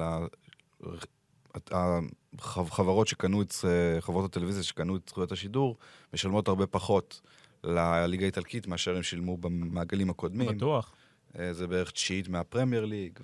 [2.40, 3.54] החברות שקנו את,
[4.00, 5.78] חברות הטלוויזיה שקנו את זכויות השידור,
[6.14, 7.22] משלמות הרבה פחות
[7.64, 10.58] לליגה האיטלקית מאשר הם שילמו במעגלים הקודמים.
[10.58, 10.94] בטוח.
[11.40, 13.20] אה, זה בערך תשיעית מהפרמייר ליג,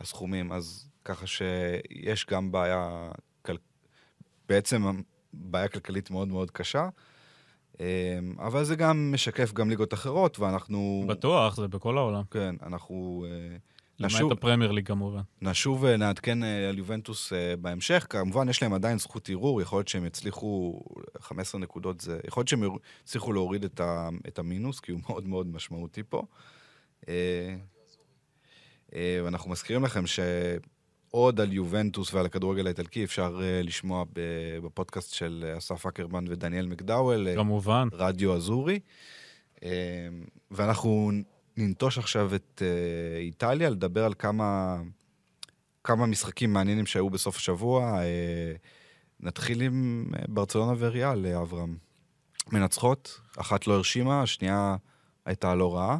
[0.00, 3.10] והסכומים, אז ככה שיש גם בעיה,
[3.42, 3.56] כל...
[4.48, 5.00] בעצם
[5.32, 6.88] בעיה כלכלית מאוד מאוד קשה.
[7.80, 11.04] אה, אבל זה גם משקף גם ליגות אחרות, ואנחנו...
[11.08, 12.22] בטוח, זה בכל העולם.
[12.30, 13.26] כן, אנחנו...
[14.04, 15.20] אה, למעט הפרמייר ליג כמובן.
[15.42, 18.06] נשוב ונעדכן אה, על יובנטוס אה, בהמשך.
[18.10, 20.80] כמובן, יש להם עדיין זכות ערעור, יכול להיות שהם יצליחו,
[21.18, 22.62] 15 נקודות זה, יכול להיות שהם
[23.04, 26.22] יצליחו להוריד את, ה, את המינוס, כי הוא מאוד מאוד משמעותי פה.
[27.08, 27.56] אה,
[29.24, 34.04] ואנחנו מזכירים לכם שעוד על יובנטוס ועל הכדורגל האיטלקי אפשר לשמוע
[34.62, 37.34] בפודקאסט של אסף אקרמן ודניאל מקדאוול.
[37.34, 37.88] כמובן.
[37.92, 38.80] רדיו אזורי.
[40.50, 41.10] ואנחנו
[41.56, 44.76] ננטוש עכשיו את uh, איטליה, לדבר על כמה,
[45.84, 48.00] כמה משחקים מעניינים שהיו בסוף השבוע.
[48.00, 48.58] Uh,
[49.20, 51.76] נתחיל עם uh, ברצלונה וריאל, uh, אברהם.
[52.52, 54.76] מנצחות, אחת לא הרשימה, השנייה
[55.24, 55.98] הייתה לא רעה.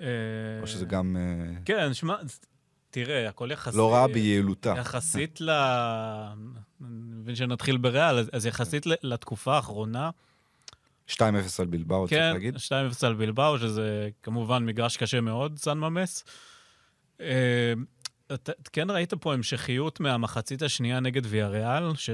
[0.00, 1.16] או שזה גם...
[1.64, 2.16] כן, שמע,
[2.90, 3.76] תראה, הכל יחסי.
[3.76, 4.74] לא רעה ביעילותה.
[4.78, 5.50] יחסית ל...
[5.50, 10.10] אני מבין שנתחיל בריאל, אז- יחסית לתקופה האחרונה,
[11.08, 11.20] 2-0
[11.58, 12.56] על בלבאו, צריך כן, להגיד.
[12.56, 12.58] 2-0
[13.02, 16.24] על בלבאו, שזה כמובן מגרש קשה מאוד, סן ממס.
[17.20, 17.72] אה,
[18.34, 22.10] אתה כן ראית פה המשכיות מהמחצית השנייה נגד ויאריאל, ש...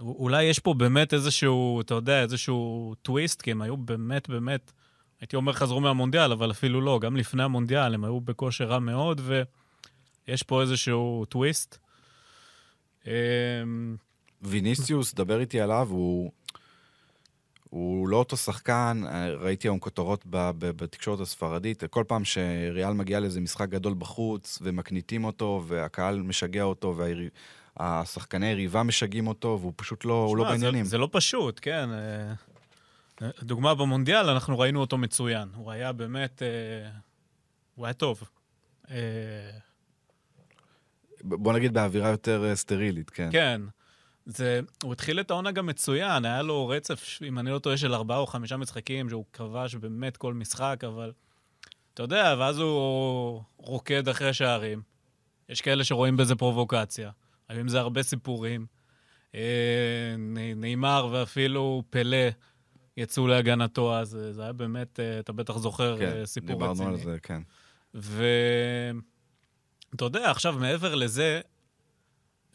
[0.00, 4.72] אולי יש פה באמת איזשהו, אתה יודע, איזשהו טוויסט, כי הם היו באמת, באמת,
[5.20, 9.20] הייתי אומר חזרו מהמונדיאל, אבל אפילו לא, גם לפני המונדיאל הם היו בכושר רע מאוד,
[10.26, 11.78] ויש פה איזשהו טוויסט.
[13.06, 13.12] אה,
[14.42, 16.30] ויניסיוס, דבר איתי עליו, הוא...
[17.70, 20.24] הוא לא אותו שחקן, אה, ראיתי היום כותרות
[20.58, 26.96] בתקשורת הספרדית, כל פעם שריאל מגיע לאיזה משחק גדול בחוץ, ומקניטים אותו, והקהל משגע אותו,
[27.78, 30.84] והשחקני היריבה משגעים אותו, והוא פשוט לא, הוא לא זה- בעניינים.
[30.84, 31.88] זה לא פשוט, כן.
[31.92, 32.32] אה,
[33.42, 35.48] דוגמה במונדיאל, אנחנו ראינו אותו מצוין.
[35.54, 36.42] הוא היה באמת...
[36.42, 36.90] אה,
[37.74, 38.22] הוא היה טוב.
[38.90, 38.96] אה,
[41.22, 43.28] בוא נגיד באווירה יותר אה, סטרילית, כן.
[43.32, 43.60] כן.
[44.28, 47.94] זה, הוא התחיל את העונה גם מצוין, היה לו רצף, אם אני לא טועה, של
[47.94, 51.12] ארבעה או חמישה משחקים, שהוא כבש באמת כל משחק, אבל
[51.94, 54.82] אתה יודע, ואז הוא רוקד אחרי שערים.
[55.48, 57.10] יש כאלה שרואים בזה פרובוקציה.
[57.44, 58.66] לפעמים זה הרבה סיפורים.
[59.34, 60.14] אה,
[60.56, 62.28] נאמר ואפילו פלא
[62.96, 66.72] יצאו להגנתו, אז אה, זה היה באמת, אה, אתה בטח זוכר, כן, אה, סיפור דיברנו
[66.72, 66.88] רציני.
[66.88, 67.42] על זה, כן.
[67.94, 68.94] ואתה
[70.04, 71.40] יודע, עכשיו, מעבר לזה,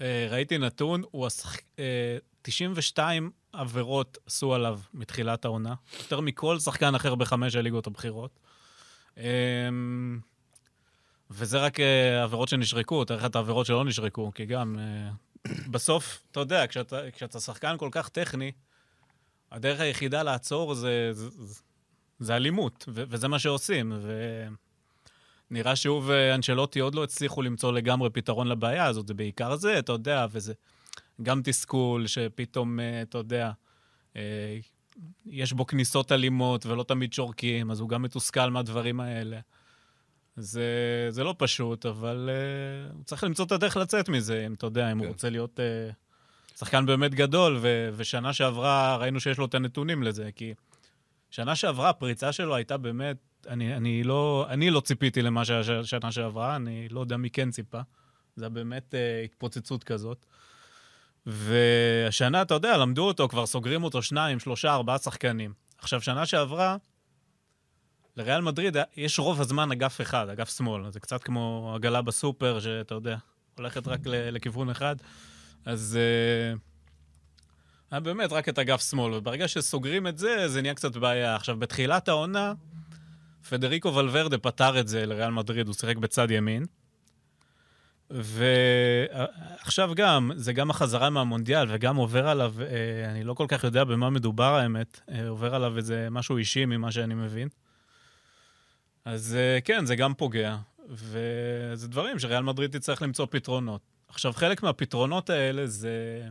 [0.01, 1.57] ראיתי נתון, הוא השח...
[1.79, 8.39] אה, 92 עבירות עשו עליו מתחילת העונה, יותר מכל שחקן אחר בחמש הליגות הבכירות.
[9.17, 9.69] אה,
[11.29, 15.11] וזה רק אה, עבירות שנשרקו, לך את העבירות שלא נשרקו, כי גם אה,
[15.71, 18.51] בסוף, אתה יודע, כשאתה, כשאתה שחקן כל כך טכני,
[19.51, 21.29] הדרך היחידה לעצור זה, זה,
[22.19, 23.93] זה אלימות, ו- וזה מה שעושים.
[24.01, 24.47] ו...
[25.51, 29.91] נראה שהוא ואנשלוטי עוד לא הצליחו למצוא לגמרי פתרון לבעיה הזאת, זה בעיקר זה, אתה
[29.91, 30.53] יודע, וזה
[31.21, 33.51] גם תסכול, שפתאום, אה, אתה יודע,
[34.15, 34.57] אה,
[35.25, 39.39] יש בו כניסות אלימות ולא תמיד שורקים, אז הוא גם מתוסכל מהדברים האלה.
[40.35, 44.65] זה, זה לא פשוט, אבל uh, הוא צריך למצוא את הדרך לצאת מזה, אם אתה
[44.65, 45.05] יודע, אם כן.
[45.05, 50.03] הוא רוצה להיות uh, שחקן באמת גדול, ו, ושנה שעברה ראינו שיש לו את הנתונים
[50.03, 50.53] לזה, כי
[51.29, 56.11] שנה שעברה הפריצה שלו הייתה באמת, אני, אני, לא, אני לא ציפיתי למה שהיה שנה
[56.11, 57.79] שעברה, אני לא יודע מי כן ציפה.
[58.35, 60.25] זה באמת uh, התפוצצות כזאת.
[61.25, 65.53] והשנה, אתה יודע, למדו אותו, כבר סוגרים אותו שניים, שלושה, ארבעה שחקנים.
[65.77, 66.77] עכשיו, שנה שעברה,
[68.17, 70.91] לריאל מדריד יש רוב הזמן אגף אחד, אגף שמאל.
[70.91, 73.17] זה קצת כמו עגלה בסופר, שאתה יודע,
[73.57, 74.95] הולכת רק לכיוון אחד.
[75.65, 75.97] אז
[77.91, 81.35] היה באמת רק את אגף שמאל, וברגע שסוגרים את זה, זה נהיה קצת בעיה.
[81.35, 82.53] עכשיו, בתחילת העונה,
[83.49, 86.65] פדריקו ולוורדה פתר את זה לריאל מדריד, הוא שיחק בצד ימין.
[88.09, 93.83] ועכשיו גם, זה גם החזרה מהמונדיאל, וגם עובר עליו, אה, אני לא כל כך יודע
[93.83, 97.47] במה מדובר האמת, אה, עובר עליו איזה משהו אישי ממה שאני מבין.
[99.05, 100.57] אז אה, כן, זה גם פוגע,
[100.89, 103.81] וזה דברים שריאל מדריד תצטרך למצוא פתרונות.
[104.07, 106.21] עכשיו, חלק מהפתרונות האלה זה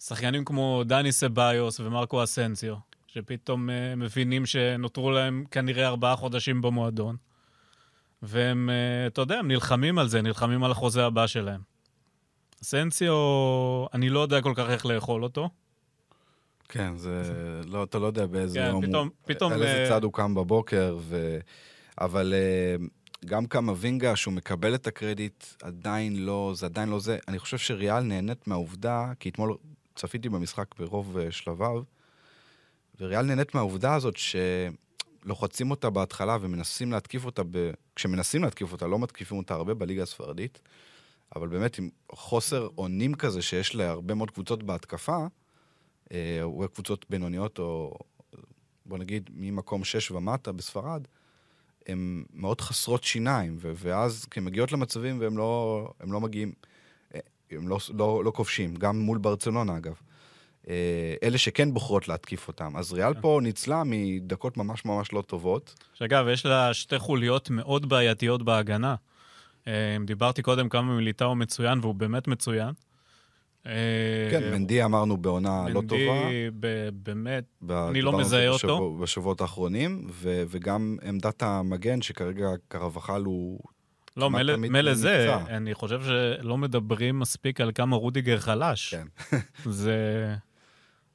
[0.00, 2.74] שחקנים כמו דני סביוס ומרקו אסנסיו,
[3.14, 7.16] שפתאום אה, מבינים שנותרו להם כנראה ארבעה חודשים במועדון.
[8.22, 11.60] והם, אה, אתה יודע, הם נלחמים על זה, נלחמים על החוזה הבא שלהם.
[12.62, 13.14] אסנסיו,
[13.94, 15.48] אני לא יודע כל כך איך לאכול אותו.
[16.68, 17.22] כן, זה...
[17.66, 19.34] לא, אתה לא יודע באיזה כן, יום פתאום- הוא...
[19.34, 21.38] פתאום, על איזה צד הוא קם בבוקר, ו...
[22.00, 22.76] אבל אה,
[23.26, 27.18] גם קמבינגה, שהוא מקבל את הקרדיט, עדיין לא, זה עדיין לא זה.
[27.28, 29.56] אני חושב שריאל נהנית מהעובדה, כי אתמול
[29.94, 31.82] צפיתי במשחק ברוב שלביו,
[33.00, 37.70] וריאל נהנית מהעובדה הזאת שלוחצים אותה בהתחלה ומנסים להתקיף אותה, ב...
[37.96, 40.60] כשמנסים להתקיף אותה, לא מתקיפים אותה הרבה בליגה הספרדית,
[41.36, 45.26] אבל באמת עם חוסר אונים כזה שיש להרבה מאוד קבוצות בהתקפה,
[46.12, 47.98] אה, או קבוצות בינוניות, או
[48.86, 51.02] בוא נגיד ממקום 6 ומטה בספרד,
[51.86, 56.52] הן מאוד חסרות שיניים, ו- ואז כי הן מגיעות למצבים והם לא, לא מגיעים,
[57.14, 60.00] אה, הם לא, לא, לא כובשים, גם מול ברצלונה אגב.
[60.68, 60.74] אה,
[61.22, 62.76] אלה שכן בוחרות להתקיף אותם.
[62.76, 65.74] אז ריאל פה ניצלה מדקות ממש ממש לא טובות.
[65.94, 68.94] שאגב, יש לה שתי חוליות מאוד בעייתיות בהגנה.
[69.68, 72.70] אה, דיברתי קודם כמה מליטאו מצוין, והוא באמת מצוין.
[73.66, 73.72] אה,
[74.30, 76.28] כן, מנדי אמרנו בעונה לא מנדי, טובה.
[76.60, 77.44] ב- באמת,
[77.88, 78.96] אני לא מזהה אותו.
[79.02, 83.60] בשבועות האחרונים, וגם עמדת המגן, שכרגע קרבחל הוא...
[84.16, 85.34] לא, מילא- זה.
[85.36, 88.94] אני חושב שלא מדברים מספיק על כמה רודיגר חלש.
[88.94, 89.06] כן.
[89.64, 90.34] זה...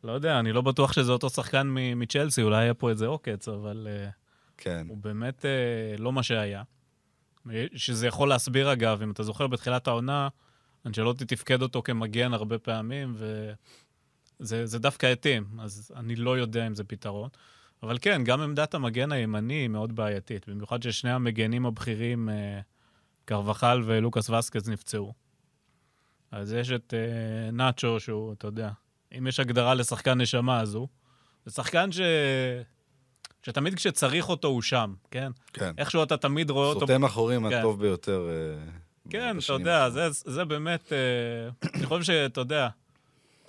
[0.05, 3.87] לא יודע, אני לא בטוח שזה אותו שחקן מצ'לסי, אולי היה פה איזה עוקץ, אבל
[3.89, 4.09] אה,
[4.57, 4.85] כן.
[4.89, 6.63] הוא באמת אה, לא מה שהיה.
[7.75, 10.27] שזה יכול להסביר, אגב, אם אתה זוכר, בתחילת העונה,
[10.85, 13.15] אנג'לוטי תפקד אותו כמגן הרבה פעמים,
[14.39, 17.29] וזה דווקא התאים, אז אני לא יודע אם זה פתרון.
[17.83, 22.59] אבל כן, גם עמדת המגן הימני היא מאוד בעייתית, במיוחד ששני המגנים הבכירים, אה,
[23.25, 25.13] קרבחל ולוקאס וסקז, נפצעו.
[26.31, 28.69] אז יש את אה, נאצ'ו, שהוא, אתה יודע,
[29.17, 30.87] אם יש הגדרה לשחקן נשמה, הוא.
[31.45, 31.99] זה שחקן ש...
[33.43, 35.31] שתמיד כשצריך אותו הוא שם, כן?
[35.53, 35.73] כן.
[35.77, 36.79] איכשהו אתה תמיד רואה אותו...
[36.79, 37.55] סותם אחורים כן.
[37.55, 38.29] הטוב ביותר.
[38.29, 38.69] אה,
[39.09, 39.89] כן, אתה יודע.
[39.89, 40.93] זה, זה באמת...
[40.93, 42.67] אה, אני חושב שאתה יודע,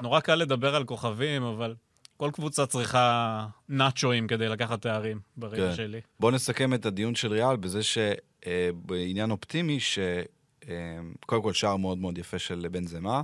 [0.03, 1.75] נורא קל לדבר על כוכבים, אבל
[2.17, 5.75] כל קבוצה צריכה נאצ'ואים כדי לקחת תארים, ברגע כן.
[5.77, 6.01] שלי.
[6.21, 12.39] בואו נסכם את הדיון של ריאל בזה שבעניין אופטימי, שקודם כל שער מאוד מאוד יפה
[12.39, 13.23] של בן זמה.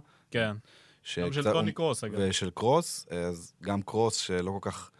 [1.05, 1.27] כן.
[1.27, 2.15] גם של טוני קרוס, אגב.
[2.19, 4.91] ושל קרוס, אז גם קרוס שלא כל כך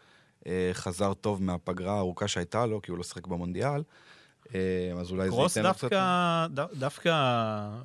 [0.47, 3.83] אה, חזר טוב מהפגרה הארוכה שהייתה לו, כי הוא לא שיחק במונדיאל,
[4.55, 4.59] אה,
[4.99, 5.81] אז אולי זה קרוס ייתן לו קצת...
[5.83, 7.13] דווקא, ד- דווקא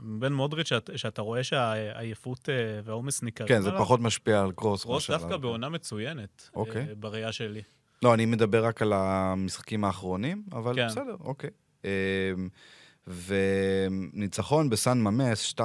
[0.02, 2.54] בין מודריץ', שאת- שאתה רואה שהעייפות אה,
[2.84, 4.82] והעומס ניכרים כן, זה עליו, פחות משפיע על קרוס.
[4.82, 6.86] קרוס דווקא על- בעונה מצוינת, אוקיי.
[6.88, 7.62] אה, בראייה שלי.
[8.02, 10.86] לא, אני מדבר רק על המשחקים האחרונים, אבל כן.
[10.86, 11.50] בסדר, אוקיי.
[13.08, 15.60] וניצחון בסן ממס, 2-0,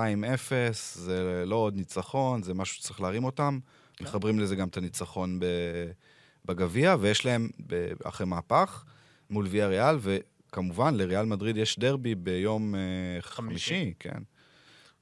[0.93, 3.60] זה לא עוד ניצחון, זה משהו שצריך להרים אותם.
[3.97, 4.06] כן.
[4.06, 5.39] מחברים לזה גם את הניצחון
[6.45, 7.49] בגביע, ויש להם,
[8.03, 8.84] אחרי מהפך,
[9.29, 12.79] מול ויה ריאל, וכמובן, לריאל מדריד יש דרבי ביום אה,
[13.21, 13.69] חמישי.
[13.75, 14.19] חמישי, כן.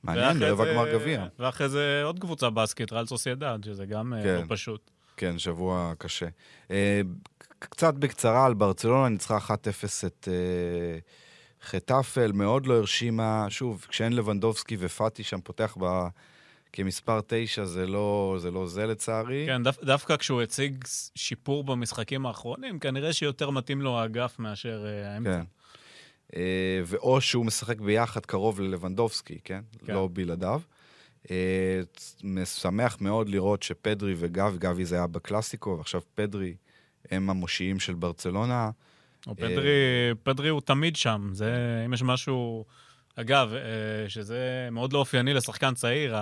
[0.03, 1.25] מעניין, זה- גמר גביע.
[1.39, 4.35] ואחרי זה עוד קבוצה בסקית, ריאל סוסיידד, שזה גם אה, כן.
[4.35, 4.91] לא פשוט.
[5.17, 6.27] כן, שבוע קשה.
[6.71, 7.01] אה,
[7.59, 9.51] קצת בקצרה על ברצלונה, ניצחה 1-0
[10.05, 10.27] את
[11.63, 13.45] חטאפל, מאוד לא הרשימה.
[13.49, 16.07] שוב, כשאין לבנדובסקי ופאטי שם פותח ב...
[16.73, 19.45] כמספר תשע, זה לא זה, לא זה לצערי.
[19.45, 20.83] כן, דו, דווקא כשהוא הציג
[21.15, 25.29] שיפור במשחקים האחרונים, כנראה שיותר מתאים לו האגף מאשר אה, האמצע.
[25.29, 25.43] כן.
[26.35, 29.61] אה, ואו שהוא משחק ביחד קרוב ללבנדובסקי, כן?
[29.85, 29.93] כן.
[29.93, 30.61] לא בלעדיו.
[31.31, 31.81] אה,
[32.23, 36.55] משמח מאוד לראות שפדרי וגבי, גבי זה היה בקלאסיקו, ועכשיו פדרי
[37.11, 38.69] הם המושיעים של ברצלונה.
[39.27, 39.71] או פדרי,
[40.23, 41.29] פדרי הוא תמיד שם.
[41.33, 42.65] זה, אם יש משהו...
[43.15, 46.15] אגב, אה, שזה מאוד לא אופייני לשחקן צעיר,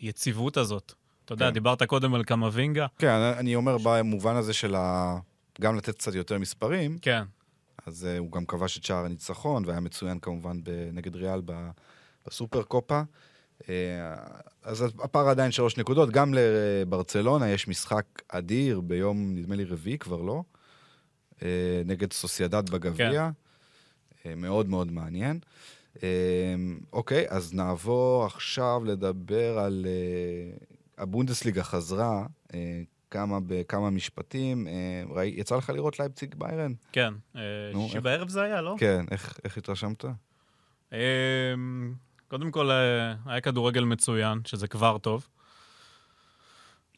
[0.00, 0.92] היציבות הזאת.
[1.24, 1.52] אתה יודע, כן.
[1.54, 2.86] דיברת קודם על קמבינגה.
[2.98, 5.16] כן, אני אומר במובן הזה של ה...
[5.60, 7.22] גם לתת קצת יותר מספרים, כן,
[7.86, 10.60] אז uh, הוא גם כבש את שער הניצחון, והיה מצוין כמובן
[10.92, 11.40] נגד ריאל
[12.26, 13.02] בסופר קופה.
[14.62, 16.10] אז הפער עדיין שלוש נקודות.
[16.10, 20.42] גם לברצלונה יש משחק אדיר ביום, נדמה לי רביעי כבר, לא?
[21.40, 21.42] Uh,
[21.86, 23.30] נגד סוסיידד בגביע.
[24.22, 25.38] Uh, מאוד מאוד מעניין.
[25.96, 26.00] Uh,
[26.92, 29.86] אוקיי, אז נעבור עכשיו לדבר על...
[30.98, 32.26] הבונדסליגה חזרה,
[33.10, 34.66] כמה בכמה משפטים.
[35.10, 36.72] ראי, יצא לך לראות לייפציג ביירן?
[36.92, 37.14] כן.
[37.36, 37.40] אה,
[37.72, 38.74] נו, שישי איך- בערב זה היה, לא?
[38.78, 40.04] כן, איך, איך התרשמת?
[40.92, 40.98] אה,
[42.28, 45.28] קודם כל, אה, היה כדורגל מצוין, שזה כבר טוב.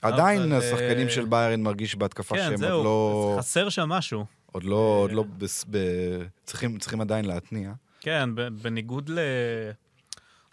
[0.03, 3.35] עדיין אבל, השחקנים אה, של ביירן מרגיש בהתקפה כן, שהם זהו, עוד לא...
[3.39, 4.25] חסר שם משהו.
[4.53, 4.77] עוד לא...
[4.77, 5.79] עוד אה, לא בס, ב,
[6.45, 7.73] צריכים, צריכים עדיין להתניע.
[8.01, 8.31] כן,
[8.63, 9.19] בניגוד ל...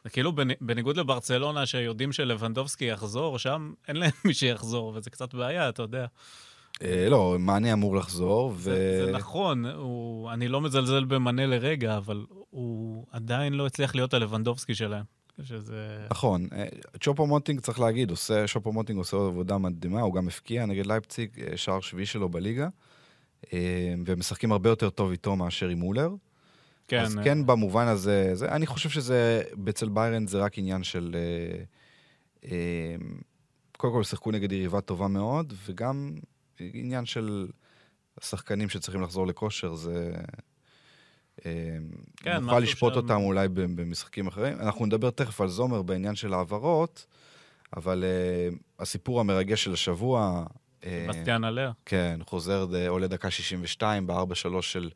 [0.10, 5.70] כאילו בנ- בניגוד לברצלונה, שיודעים שלבנדובסקי יחזור, שם אין להם מי שיחזור, וזה קצת בעיה,
[5.70, 6.06] אתה יודע.
[6.82, 8.60] אה, לא, מאנה אמור לחזור, ו...
[8.60, 14.14] זה, זה נכון, הוא, אני לא מזלזל במנה לרגע, אבל הוא עדיין לא הצליח להיות
[14.14, 15.19] הלבנדובסקי שלהם.
[15.44, 16.08] שזה...
[16.12, 16.66] נכון, אה,
[17.00, 21.30] צ'ופו מוטינג, צריך להגיד, עושה, צ'ופו מוטינג עושה עבודה מדהימה, הוא גם הפקיע נגד לייפציג,
[21.42, 22.68] אה, שער שביעי שלו בליגה,
[23.54, 26.10] אה, והם משחקים הרבה יותר טוב איתו מאשר עם מולר.
[26.88, 31.16] כן, אז כן, במובן הזה, זה, אני חושב שזה, אצל ביירן זה רק עניין של...
[33.78, 36.16] קודם כל, שיחקו נגד יריבה טובה מאוד, וגם
[36.60, 37.48] עניין של
[38.22, 40.12] השחקנים שצריכים לחזור לכושר, זה...
[41.46, 41.52] אה,
[42.18, 44.60] כן, נוכל לשפוט שם- אותם אולי במשחקים אחרים.
[44.60, 47.06] אנחנו נדבר תכף על זומר בעניין של העברות,
[47.78, 48.50] אבל אה,
[48.80, 50.46] הסיפור המרגש של השבוע...
[50.86, 51.72] אה, בסטיאן עליה.
[51.86, 54.22] כן, חוזר, ד- עולה דקה 62 ב-4-3
[54.62, 54.90] של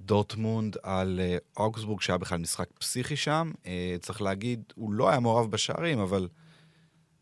[0.00, 3.50] דורטמונד על אה, אוגסבורג, שהיה בכלל משחק פסיכי שם.
[3.66, 6.28] אה, צריך להגיד, הוא לא היה מעורב בשערים, אבל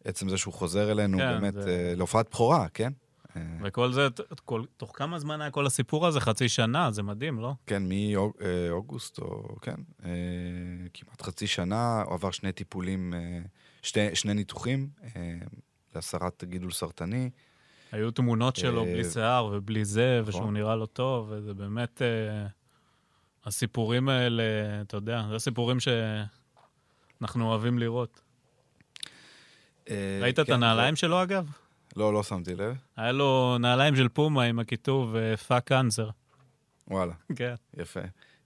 [0.05, 2.93] עצם זה שהוא חוזר אלינו, כן, באמת, זה- אה, להופעת בכורה, כן?
[3.37, 4.09] אה, וכל זה,
[4.45, 6.21] כל, תוך כמה זמן היה כל הסיפור הזה?
[6.21, 7.55] חצי שנה, זה מדהים, לא?
[7.67, 10.11] כן, מאוגוסט, או כן, אה,
[10.95, 13.39] כמעט חצי שנה, הוא עבר שני טיפולים, אה,
[13.83, 15.39] שתי, שני ניתוחים אה,
[15.95, 17.31] להסרת גידול סרטני.
[17.93, 20.29] היו תמונות שלו אה, בלי שיער ובלי זה, נכון.
[20.29, 22.03] ושהוא נראה לא טוב, וזה באמת...
[22.03, 22.47] אה,
[23.45, 24.43] הסיפורים האלה,
[24.81, 28.21] אתה יודע, זה סיפורים שאנחנו אוהבים לראות.
[29.91, 31.51] אה, ראית את כן, הנעליים שלו, אגב?
[31.97, 32.77] לא, לא שמתי לב.
[32.97, 36.11] היה לו נעליים של פומה עם הכיתוב אה, fuck cancer.
[36.89, 37.13] וואלה.
[37.37, 37.55] כן.
[37.77, 38.01] יפה.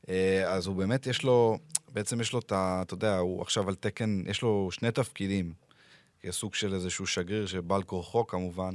[0.08, 1.58] אה, אז הוא באמת, יש לו,
[1.92, 2.82] בעצם יש לו את ה...
[2.82, 5.52] אתה יודע, הוא עכשיו על תקן, יש לו שני תפקידים,
[6.20, 8.74] כסוג של איזשהו שגריר שבא על כורחו כמובן,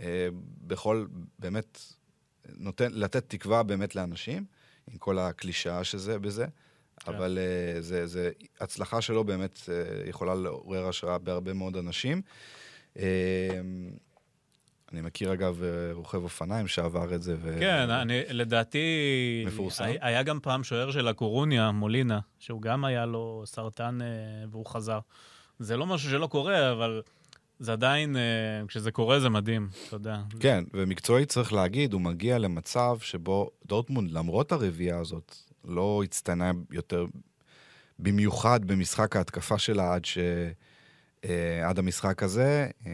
[0.00, 0.28] אה,
[0.66, 1.06] בכל,
[1.38, 1.78] באמת,
[2.56, 4.44] נותן, לתת תקווה באמת לאנשים,
[4.90, 6.46] עם כל הקלישאה שזה בזה,
[7.00, 7.14] כן.
[7.14, 8.30] אבל אה, זה, זה,
[8.60, 12.22] הצלחה שלו באמת אה, יכולה לעורר השראה בהרבה מאוד אנשים.
[12.98, 13.60] אה,
[14.92, 17.36] אני מכיר אגב אה, רוכב אופניים שעבר את זה.
[17.40, 17.56] ו...
[17.60, 18.78] כן, אני, לדעתי...
[19.46, 19.84] מפורסם?
[19.84, 24.06] היה- היה גם פעם שוער של הקורוניה, מולינה, שהוא גם היה לו סרטן אה,
[24.50, 24.98] והוא חזר.
[25.58, 27.02] זה לא משהו שלא קורה, אבל
[27.58, 28.22] זה עדיין, אה,
[28.68, 30.18] כשזה קורה זה מדהים, אתה יודע.
[30.40, 37.06] כן, ומקצועית צריך להגיד, הוא מגיע למצב שבו דורטמונד, למרות הרביעייה הזאת, לא הצטיינה יותר,
[37.98, 40.18] במיוחד במשחק ההתקפה שלה עד ש...
[41.24, 42.92] אה, עד המשחק הזה, אה,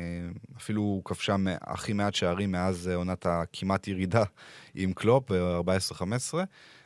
[0.57, 4.25] אפילו כבשה מ- הכי מעט שערים מאז אה, עונת הכמעט ירידה
[4.75, 6.35] עם קלופ, אה, 14-15,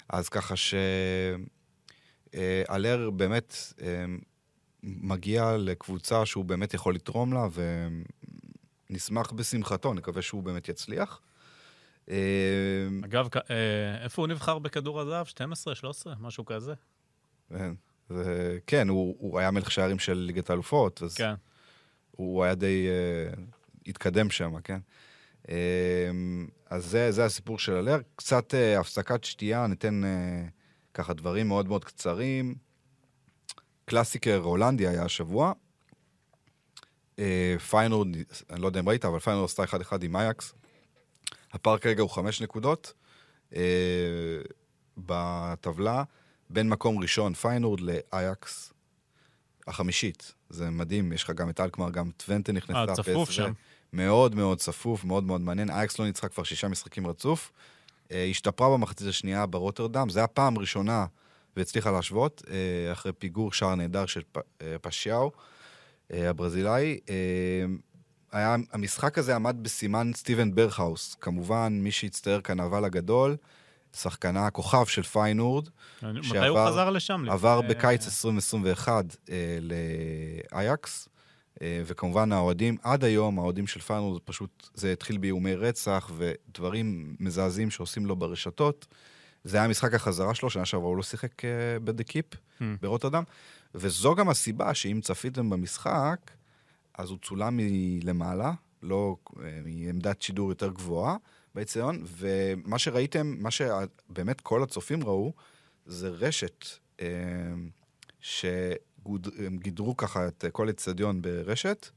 [0.09, 0.55] אז ככה
[2.35, 4.05] שאלר באמת אה,
[4.83, 7.47] מגיע לקבוצה שהוא באמת יכול לתרום לה,
[8.91, 11.21] ונשמח בשמחתו, נקווה שהוא באמת יצליח.
[12.11, 12.17] אה,
[13.05, 15.27] אגב, אה, איפה הוא נבחר בכדור הזהב?
[15.27, 16.75] 12, 13, משהו כזה?
[18.09, 21.35] כן, זה- כן, הוא, הוא היה מלך שערים של ליגת האלופות, אז כן.
[22.11, 22.87] הוא היה די
[23.35, 23.41] uh,
[23.87, 24.79] התקדם שם, כן?
[25.43, 25.51] Uh,
[26.71, 27.99] אז זה, זה הסיפור של הלר.
[28.17, 30.51] קצת uh, הפסקת שתייה, ניתן uh,
[30.95, 32.55] ככה דברים מאוד מאוד קצרים.
[33.85, 35.53] קלאסיקר הולנדי היה השבוע.
[37.17, 37.21] אה,
[37.71, 38.09] פיינורד,
[38.51, 39.69] אני לא יודע אם ראית, אבל פיינורד עשתה 1-1
[40.03, 40.55] עם אייקס.
[41.53, 42.93] הפער כרגע הוא חמש נקודות
[43.53, 43.57] uh,
[44.97, 46.03] בטבלה,
[46.51, 48.73] בין מקום ראשון פיינורד לאייקס
[49.67, 50.35] החמישית.
[50.51, 52.79] זה מדהים, יש לך גם את אלקמר, גם טוונטה נכנסה.
[52.91, 53.31] אה, צפוף.
[53.31, 53.53] שם.
[53.93, 55.71] מאוד מאוד צפוף, מאוד מאוד מעניין.
[55.71, 57.53] אייקס לא ניצחה כבר שישה משחקים רצוף.
[58.13, 61.07] אה, השתפרה במחצית השנייה ברוטרדם, זה היה פעם ראשונה
[61.57, 65.31] והצליחה להשוות, אה, אחרי פיגור שער נהדר של פ- אה, פאישאו,
[66.13, 66.99] אה, הברזילאי.
[67.09, 67.15] אה,
[68.33, 71.17] היה, המשחק הזה עמד בסימן סטיבן ברחהאוס.
[71.21, 73.37] כמובן, מי שהצטייר כאן אבל הגדול,
[73.97, 75.69] שחקנה הכוכב של פיינורד,
[76.03, 77.25] מתי הוא חזר לשם?
[77.31, 79.59] עבר לפני- בקיץ 2021 אה,
[80.53, 81.09] לאייקס,
[81.63, 87.71] אה, וכמובן האוהדים, עד היום האוהדים של פיינורד פשוט, זה התחיל באיומי רצח ודברים מזעזעים
[87.71, 88.87] שעושים לו ברשתות.
[89.45, 91.51] זה היה משחק החזרה שלו, שנה שעברה הוא לא שיחק אה,
[91.85, 92.63] בדה קיפ Hmm.
[92.83, 93.23] ברוטרדם,
[93.75, 96.31] וזו גם הסיבה שאם צפיתם במשחק,
[96.99, 101.17] אז הוא צולם מלמעלה, לא אה, מעמדת שידור יותר גבוהה
[101.55, 105.33] באצטדיון, ומה שראיתם, מה שבאמת כל הצופים ראו,
[105.87, 106.67] זה רשת
[107.01, 107.07] אה,
[108.21, 111.89] שהם גידרו ככה את כל האצטדיון ברשת.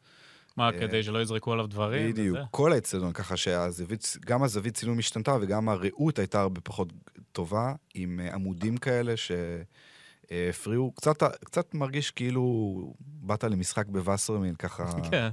[0.58, 2.12] מה, אה, כדי שלא יזרקו עליו דברים?
[2.12, 2.38] בדיוק?
[2.52, 6.94] כל האצטדיון, ככה שגם הזווית צילום השתנתה וגם הראות הייתה הרבה פחות
[7.32, 10.92] טובה, עם עמודים כאלה שהפריעו.
[10.92, 14.92] קצת, קצת מרגיש כאילו באת למשחק בווסרמין, ככה...
[15.12, 15.30] כן.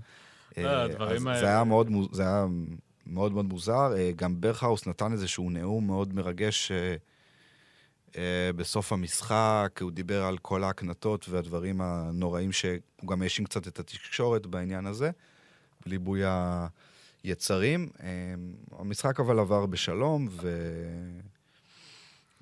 [0.56, 2.46] אה, לא, הדברים האלה- זה היה מאוד, זה היה
[3.06, 3.92] מאוד מאוד מוזר.
[3.96, 6.72] אה, גם ברכהאוס נתן איזשהו נאום מאוד מרגש
[8.16, 13.78] אה, בסוף המשחק, הוא דיבר על כל ההקנטות והדברים הנוראים, שהוא גם האשים קצת את
[13.78, 15.10] התקשורת בעניין הזה,
[15.86, 16.20] בליבוי
[17.24, 17.88] היצרים.
[18.78, 20.48] המשחק אבל עבר בשלום, ו...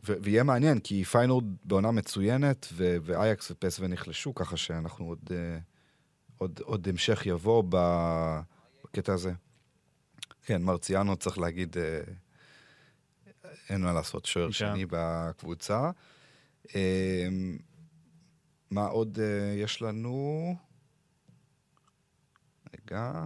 [0.09, 5.59] ו- ויהיה מעניין, כי פיינורד בעונה מצוינת, ו- ואייקס ופסו נחלשו, ככה שאנחנו עוד, אה,
[6.39, 7.64] עוד, עוד המשך יבוא
[8.84, 9.32] בקטע הזה.
[10.45, 12.01] כן, מרציאנו צריך להגיד, אה,
[13.68, 14.53] אין מה לעשות, שוער כן.
[14.53, 15.91] שני בקבוצה.
[16.74, 17.28] אה,
[18.70, 20.55] מה עוד אה, יש לנו?
[22.74, 23.24] רגע.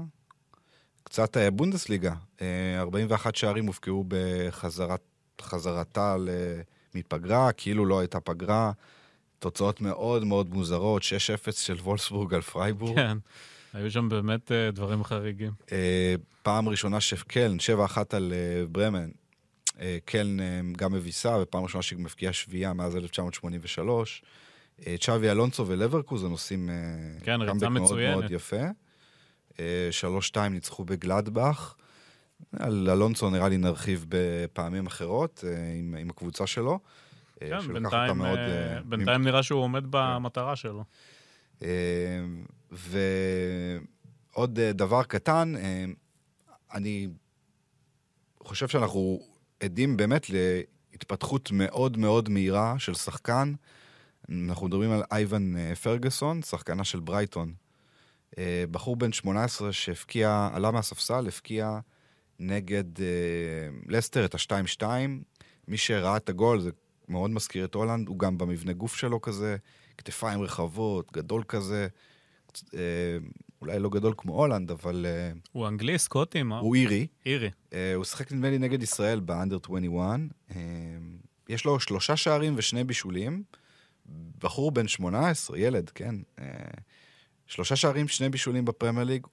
[1.04, 2.14] קצת אה, בונדסליגה.
[2.40, 5.00] אה, 41 שערים הובקעו בחזרת,
[5.40, 6.60] חזרתה ל-
[6.94, 8.72] מפגרה, כאילו לא הייתה פגרה.
[9.40, 11.06] תוצאות מאוד מאוד מוזרות, 6-0
[11.52, 12.96] של וולסבורג על פרייבורג.
[12.96, 13.18] כן.
[13.72, 15.52] היו שם באמת אה, דברים חריגים.
[15.72, 19.08] אה, פעם ראשונה שקלן, 7-1 על אה, ברמן.
[19.80, 24.22] אה, קלן אה, גם מביסה, ופעם ראשונה שהיא מבקיעה שביעייה מאז 1983.
[24.86, 26.70] אה, צ'אבי אלונסו ולברקוזן עושים...
[26.70, 26.74] אה,
[27.24, 28.18] כן, ריצה קאמבק מאוד מצוינת.
[28.18, 28.62] מאוד יפה.
[29.60, 29.88] אה,
[30.34, 31.74] 3-2 ניצחו בגלדבך.
[32.58, 36.78] על אלונסו נראה לי נרחיב בפעמים אחרות אה, עם, עם הקבוצה שלו.
[37.42, 40.84] אה, כן, בינתיים, מאוד, אה, אה, בינתיים נראה שהוא עומד במטרה שלו.
[42.70, 45.52] ועוד דבר קטן,
[46.74, 47.08] אני
[48.42, 49.20] חושב שאנחנו
[49.60, 53.54] עדים באמת להתפתחות מאוד מאוד מהירה של שחקן.
[54.30, 57.54] אנחנו מדברים על אייבן פרגוסון, שחקנה של ברייטון.
[58.70, 61.78] בחור בן 18 שהבקיע, עלה מהספסל, הבקיע
[62.38, 62.84] נגד
[63.88, 64.86] לסטר את ה-2-2.
[65.68, 66.70] מי שראה את הגול, זה
[67.10, 69.56] מאוד מזכיר את הולנד, הוא גם במבנה גוף שלו כזה,
[69.98, 71.88] כתפיים רחבות, גדול כזה.
[72.74, 72.80] אה,
[73.60, 76.58] אולי לא גדול כמו הולנד, אבל אה, הוא אנגלי, סקוטי, מה?
[76.58, 77.06] הוא אירי.
[77.26, 77.50] אירי.
[77.72, 80.20] אה, הוא שיחק נדמה לי נגד ישראל באנדר 21.
[80.50, 80.56] אה,
[81.48, 83.42] יש לו שלושה שערים ושני בישולים.
[84.38, 86.14] בחור בן 18, ילד, כן.
[87.46, 89.26] שלושה שערים, שני בישולים בפרמייר ליג,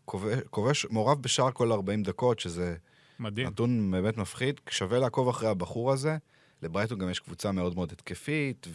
[0.49, 2.75] כובש, מעורב בשער כל 40 דקות, שזה
[3.19, 3.47] מדהים.
[3.47, 4.61] נתון באמת מפחיד.
[4.69, 6.17] שווה לעקוב אחרי הבחור הזה.
[6.63, 8.67] לברייטון גם יש קבוצה מאוד מאוד התקפית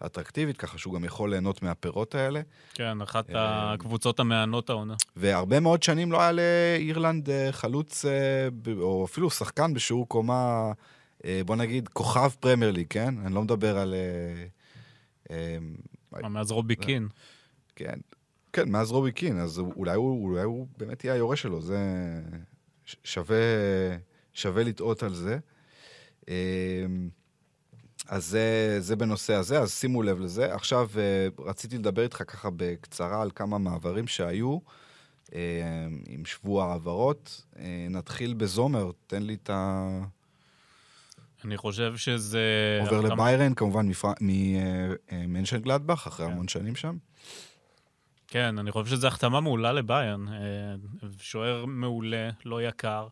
[0.00, 2.40] ואטרקטיבית, ככה שהוא גם יכול ליהנות מהפירות האלה.
[2.74, 4.94] כן, אחת אה, הקבוצות המענות העונה.
[5.16, 10.72] והרבה מאוד שנים לא היה לאירלנד אה, חלוץ, אה, או אפילו שחקן בשיעור קומה,
[11.46, 13.14] בוא נגיד, כוכב פרמייר ליג, כן?
[13.26, 13.94] אני לא מדבר על...
[16.12, 17.08] מאז רובי קין.
[17.76, 17.98] כן,
[18.52, 21.78] כן, מאז רובי קין, אז אולי הוא, אולי הוא באמת יהיה היורש שלו, זה
[23.04, 23.36] שווה,
[24.34, 25.38] שווה לטעות על זה.
[26.28, 26.34] אה,
[28.08, 30.54] אז זה, זה בנושא הזה, אז שימו לב לזה.
[30.54, 34.58] עכשיו, אה, רציתי לדבר איתך ככה בקצרה על כמה מעברים שהיו
[35.34, 35.40] אה,
[36.08, 37.44] עם שבוע העברות.
[37.58, 39.88] אה, נתחיל בזומר, תן לי את ה...
[41.44, 42.40] אני חושב שזה...
[42.80, 43.86] עובר החתמה- לביירן, כמובן
[44.20, 46.32] ממנשן גלדבך, אחרי כן.
[46.32, 46.96] המון שנים שם.
[48.28, 50.28] כן, אני חושב שזו החתמה מעולה לביירן.
[50.28, 50.34] אה,
[51.18, 53.08] שוער מעולה, לא יקר.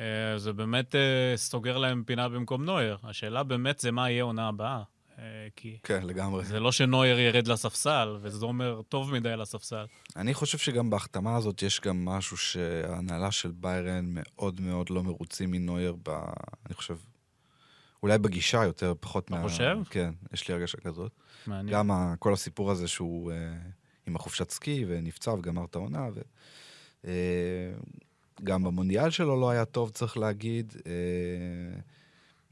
[0.00, 2.98] אה, זה באמת אה, סוגר להם פינה במקום נויר.
[3.02, 4.82] השאלה באמת זה מה יהיה עונה הבאה.
[5.18, 5.24] אה,
[5.56, 6.44] כי כן, לגמרי.
[6.44, 9.84] זה לא שנויר ירד לספסל, וזה אומר טוב מדי לספסל.
[10.16, 15.50] אני חושב שגם בהחתמה הזאת יש גם משהו שההנהלה של ביירן מאוד מאוד לא מרוצים
[15.50, 16.08] מנויר ב...
[16.66, 16.96] אני חושב,
[18.02, 19.78] אולי בגישה יותר, פחות אתה חושב?
[19.90, 21.12] כן, יש לי הרגשה כזאת.
[21.46, 21.74] מעניין.
[21.74, 22.14] גם.
[22.18, 23.36] כל הסיפור הזה שהוא אה,
[24.06, 26.20] עם החופשת סקי ונפצע וגמר את העונה, ו...
[27.04, 27.12] אה,
[28.44, 31.80] גם במונדיאל שלו לא היה טוב, צריך להגיד, אה,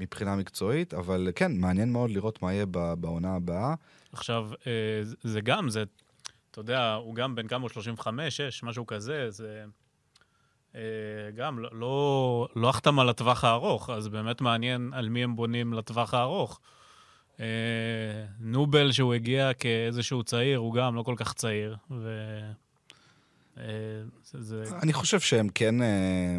[0.01, 2.67] מבחינה מקצועית, אבל כן, מעניין מאוד לראות מה יהיה
[2.99, 3.75] בעונה הבאה.
[4.13, 4.73] עכשיו, אה,
[5.03, 5.85] זה- זה גם, זה,
[6.51, 9.65] אתה יודע, הוא גם בן כמה הוא 35, 6, משהו כזה, זה
[10.75, 10.81] אה,
[11.37, 16.15] גם לא, לא, לא החתמה לטווח הארוך, אז באמת מעניין על מי הם בונים לטווח
[16.15, 16.61] הארוך.
[17.41, 17.47] אה,
[18.41, 22.41] נובל, שהוא הגיע כאיזשהו צעיר, הוא גם לא כל כך צעיר, ו...
[23.59, 23.65] אה,
[24.23, 26.39] זה, אני חושב שהם כן, אה,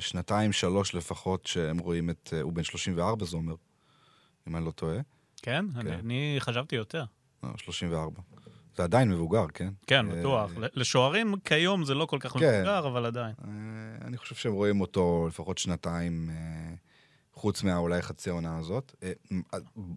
[0.00, 2.30] שנתיים, שלוש לפחות, שהם רואים את...
[2.32, 3.54] אה, הוא בן 34, זה אומר,
[4.48, 4.98] אם אני לא טועה.
[5.42, 5.64] כן?
[5.76, 5.98] אני, כן.
[5.98, 7.04] אני חשבתי יותר.
[7.42, 8.22] לא, 34.
[8.76, 9.68] זה עדיין מבוגר, כן?
[9.86, 10.50] כן, בטוח.
[10.74, 12.38] לשוערים כיום זה לא כל כך כן.
[12.38, 13.34] מבוגר, אבל עדיין.
[14.00, 16.30] אני חושב שהם רואים אותו לפחות שנתיים,
[17.32, 18.94] חוץ מהאולי חצי העונה הזאת.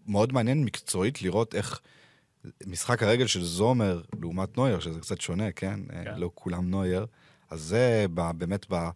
[0.07, 1.82] מאוד מעניין מקצועית לראות איך
[2.68, 5.80] משחק הרגל של זומר לעומת נויר, שזה קצת שונה, כן?
[5.94, 6.20] אה, כן.
[6.20, 7.06] לא כולם נויר.
[7.50, 8.06] אז זה
[8.38, 8.90] באמת ב...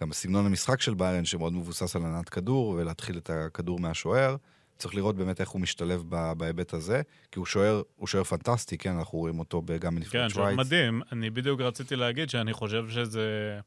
[0.00, 4.36] גם בסגנון המשחק של ביירן, שמאוד מבוסס על הנעת כדור, ולהתחיל את הכדור מהשוער.
[4.78, 6.04] צריך לראות באמת איך הוא משתלב
[6.36, 8.96] בהיבט הזה, כי הוא שוער, הוא שוער פנטסטי, כן?
[8.96, 10.58] אנחנו רואים אותו גם כן, בנבחרת שוער שווייץ.
[10.58, 11.02] מדהים.
[11.12, 13.58] אני בדיוק רציתי להגיד שאני חושב שזה...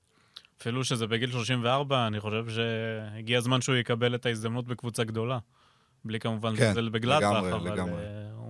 [0.61, 5.37] אפילו שזה בגיל 34, אני חושב שהגיע הזמן שהוא יקבל את ההזדמנות בקבוצה גדולה.
[6.05, 8.01] בלי כמובן כן, לזלזל לגמרי, אבל לגמרי.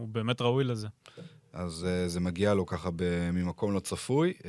[0.09, 0.87] אה, הוא באמת ראוי לזה.
[1.53, 2.89] אז uh, זה מגיע לו ככה
[3.33, 4.33] ממקום לא צפוי.
[4.39, 4.43] Uh,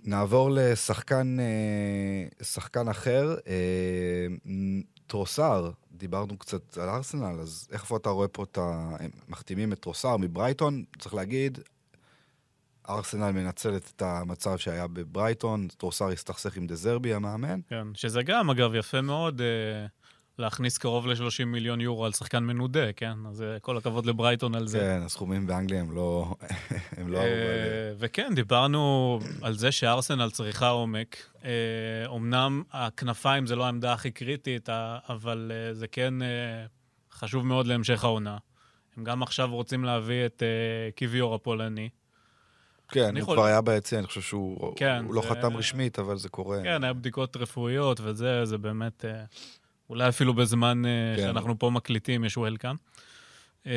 [0.00, 1.36] נעבור לשחקן
[2.40, 3.36] uh, שחקן אחר,
[5.06, 8.96] טרוסר, דיברנו קצת על ארסנל, אז איפה אתה רואה פה את ה...
[9.00, 11.58] הם מחתימים את טרוסר מברייטון, צריך להגיד,
[12.88, 17.60] ארסנל מנצלת את המצב שהיה בברייטון, טרוסר הסתכסך עם דזרבי, המאמן.
[17.68, 19.86] כן, שזה גם, אגב, יפה מאוד אה,
[20.38, 23.12] להכניס קרוב ל-30 מיליון יורו על שחקן מנודה, כן?
[23.28, 24.78] אז אה, כל הכבוד לברייטון על זה.
[24.78, 26.34] כן, הסכומים באנגליה הם לא...
[26.98, 27.18] הם לא...
[27.18, 27.24] אה,
[27.98, 31.16] וכן, דיברנו על זה שארסנל צריכה עומק.
[31.44, 31.50] אה,
[32.06, 36.28] אומנם הכנפיים זה לא העמדה הכי קריטית, אה, אבל אה, זה כן אה,
[37.12, 38.36] חשוב מאוד להמשך העונה.
[38.96, 40.48] הם גם עכשיו רוצים להביא את אה,
[40.92, 41.88] קיוויור הפולני.
[42.88, 45.98] כן, הוא יכול- כבר היה ביציע, אני חושב שהוא כן, הוא לא זה- חתם רשמית,
[45.98, 46.62] אבל זה קורה.
[46.62, 49.04] כן, היה בדיקות רפואיות וזה, זה באמת...
[49.90, 51.22] אולי אפילו בזמן אה, כן.
[51.22, 52.76] שאנחנו פה מקליטים יש וולקאם.
[53.66, 53.72] אה,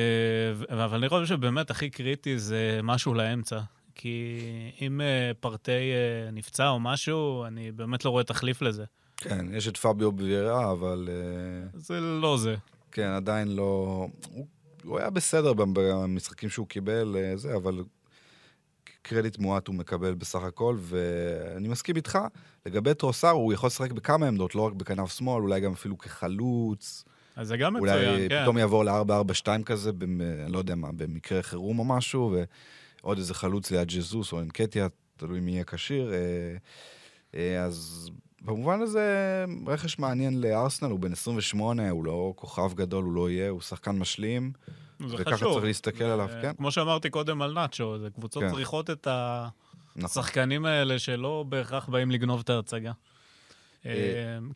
[0.70, 3.60] אבל אני חושב שבאמת הכי קריטי זה משהו לאמצע.
[3.95, 4.39] כי
[4.82, 5.91] אם אה, פרטי
[6.34, 8.86] נפצע או משהו, אני באמת לא רואה תחליף לזה.
[9.18, 11.10] כן, יש את פביו בווירה, אבל
[11.74, 12.55] זה לא זה.
[12.91, 14.07] כן, עדיין לא...
[14.34, 14.47] הוא,
[14.84, 17.84] הוא היה בסדר במשחקים שהוא קיבל, זה, אבל
[19.02, 22.20] קרדיט מועט הוא מקבל בסך הכל, ואני מסכים איתך.
[22.66, 27.04] לגבי טרוסר, הוא יכול לשחק בכמה עמדות, לא רק בכנף שמאל, אולי גם אפילו כחלוץ.
[27.36, 28.41] אז זה גם אולי מצוין, כן.
[28.41, 32.36] פתאום יעבור ל-4-4-2 כזה, במ- לא יודע מה, במקרה חירום או משהו,
[33.02, 34.88] ועוד איזה חלוץ ליד ג'זוס או אנקטיה,
[35.18, 36.14] תלוי מי יהיה כשיר.
[36.14, 36.18] אה,
[37.36, 38.10] אה, אז
[38.42, 39.06] במובן הזה,
[39.68, 43.92] רכש מעניין לארסנל, הוא בן 28, הוא לא כוכב גדול, הוא לא יהיה, הוא שחקן
[43.92, 44.52] משלים,
[45.08, 45.54] זה וככה חשוב.
[45.54, 46.52] צריך להסתכל זה- עליו, כן.
[46.58, 48.52] כמו שאמרתי קודם על נאצ'ו, זה קבוצות כן.
[48.52, 49.08] צריכות את
[49.96, 50.06] נכון.
[50.06, 52.92] השחקנים האלה שלא בהכרח באים לגנוב את ההצגה.
[53.86, 53.92] אה,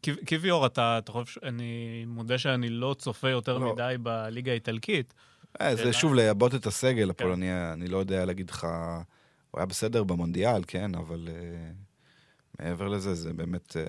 [0.01, 1.63] קיו- קיוויור, אתה אתה חושב, אני
[2.07, 3.73] מודה שאני לא צופה יותר לא.
[3.73, 5.13] מדי בליגה האיטלקית.
[5.61, 7.09] אה, זה שוב לעבות את הסגל כן.
[7.09, 8.67] הפולני, אני לא יודע להגיד לך,
[9.51, 11.71] הוא היה בסדר במונדיאל, כן, אבל אה,
[12.63, 13.77] מעבר לזה, זה באמת...
[13.77, 13.83] אה,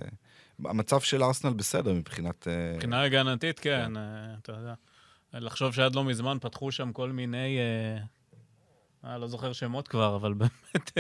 [0.64, 2.48] המצב של ארסנל בסדר מבחינת...
[2.48, 4.02] אה, מבחינה הגנתית, כן, אה,
[4.42, 4.74] אתה יודע.
[5.32, 7.58] לחשוב שעד לא מזמן פתחו שם כל מיני...
[7.58, 8.02] אה,
[9.10, 10.90] אה, לא זוכר שמות כבר, אבל באמת...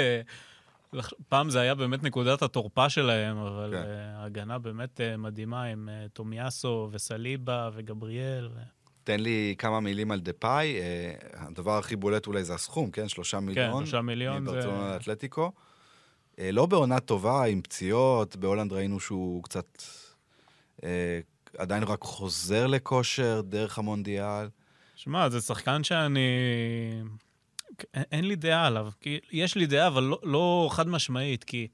[1.28, 3.88] פעם זה היה באמת נקודת התורפה שלהם, אבל כן.
[4.16, 8.48] ההגנה באמת מדהימה עם תומיאסו וסליבה וגבריאל.
[9.04, 10.76] תן לי כמה מילים על דפאי.
[10.80, 13.08] אה, הדבר הכי בולט אולי זה הסכום, כן?
[13.08, 13.76] שלושה מיליון.
[13.86, 15.52] שלושה מיליון זה- מברצלונה לאתלטיקו.
[16.38, 19.82] אה, לא בעונה טובה, עם פציעות, בהולנד ראינו שהוא קצת...
[20.84, 21.20] אה,
[21.58, 24.48] עדיין רק חוזר לכושר דרך המונדיאל.
[24.96, 26.20] שמע, זה שחקן שאני...
[27.94, 28.88] אין- לי דעה עליו.
[29.00, 31.68] כי יש לי דעה, אבל לא, לא חד משמעית, כי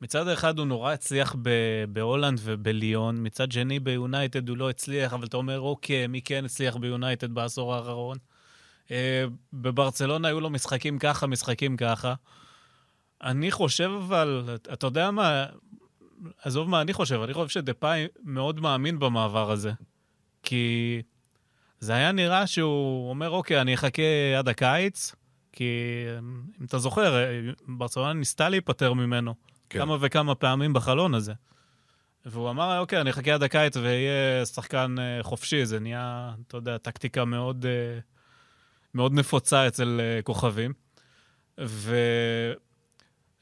[0.00, 5.26] מצד אחד הוא נורא הצליח ב- בהולנד ובליון, מצד שני ביונייטד הוא לא הצליח, אבל
[5.26, 8.16] אתה אומר, אוקיי, מי כן הצליח ביונייטד בעשור האחרון?
[8.90, 12.14] אה, בברצלונה היו לו משחקים ככה, משחקים ככה.
[13.22, 15.46] אני חושב אבל, אתה יודע מה,
[16.42, 19.72] עזוב מה אני חושב, אני חושב שדפאי מאוד מאמין במעבר הזה.
[20.42, 21.02] כי
[21.80, 24.02] זה היה נראה שהוא אומר, אוקיי, אני אחכה
[24.38, 25.14] עד הקיץ,
[25.52, 26.04] כי
[26.60, 27.24] אם אתה זוכר,
[27.68, 29.34] ברצלונה ניסתה להיפטר ממנו
[29.70, 29.78] כן.
[29.78, 31.32] כמה וכמה פעמים בחלון הזה.
[32.26, 35.66] והוא אמר, אוקיי, אני אחכה עד הקיץ ואהיה שחקן אה, חופשי.
[35.66, 37.98] זה נהיה, אתה יודע, טקטיקה מאוד, אה,
[38.94, 40.72] מאוד נפוצה אצל אה, כוכבים.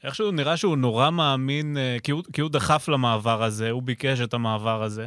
[0.03, 4.21] ואיכשהו נראה שהוא נורא מאמין, אה, כי הוא, כי הוא דחף למעבר הזה, הוא ביקש
[4.21, 5.05] את המעבר הזה.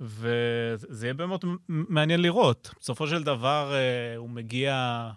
[0.00, 2.74] וזה יהיה באמת מעניין לראות.
[2.80, 5.10] בסופו של דבר, אה, הוא מגיע,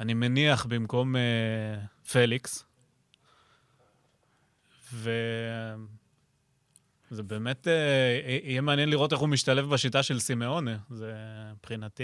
[0.00, 1.20] אני מניח, במקום אה,
[2.12, 2.64] פליקס.
[4.92, 5.76] וזה
[7.10, 7.66] באמת
[8.44, 10.76] יהיה מעניין לראות איך הוא משתלב בשיטה של סימאונה.
[10.90, 11.14] זה
[11.56, 12.02] מבחינתי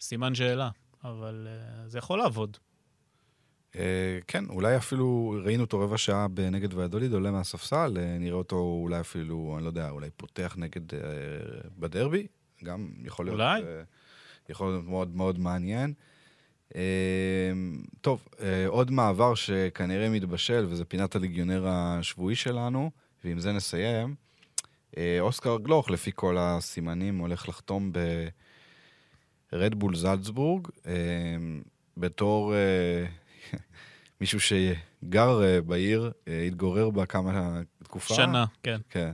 [0.00, 0.70] סימן שאלה,
[1.04, 1.48] אבל
[1.86, 2.56] זה יכול לעבוד.
[3.76, 8.56] אה, כן, אולי אפילו ראינו אותו רבע שעה בנגד ויאדוליד, עולה מהספסל, אה, נראה אותו
[8.56, 11.00] אולי אפילו, אני לא יודע, אולי פותח נגד אה,
[11.78, 12.26] בדרבי,
[12.64, 13.34] גם יכול להיות...
[13.34, 13.62] אולי.
[14.48, 15.92] יכול להיות מאוד מאוד מעניין.
[18.00, 18.28] טוב,
[18.66, 22.90] עוד מעבר שכנראה מתבשל, וזה פינת הליגיונר השבועי שלנו,
[23.24, 24.14] ועם זה נסיים.
[25.20, 27.92] אוסקר גלוך, לפי כל הסימנים, הולך לחתום
[29.52, 30.68] ברדבול זלצבורג,
[31.96, 32.54] בתור
[34.20, 38.14] מישהו שגר אה, בעיר, אה, התגורר בה כמה תקופה.
[38.14, 38.80] שנה, כן.
[38.90, 39.12] כן.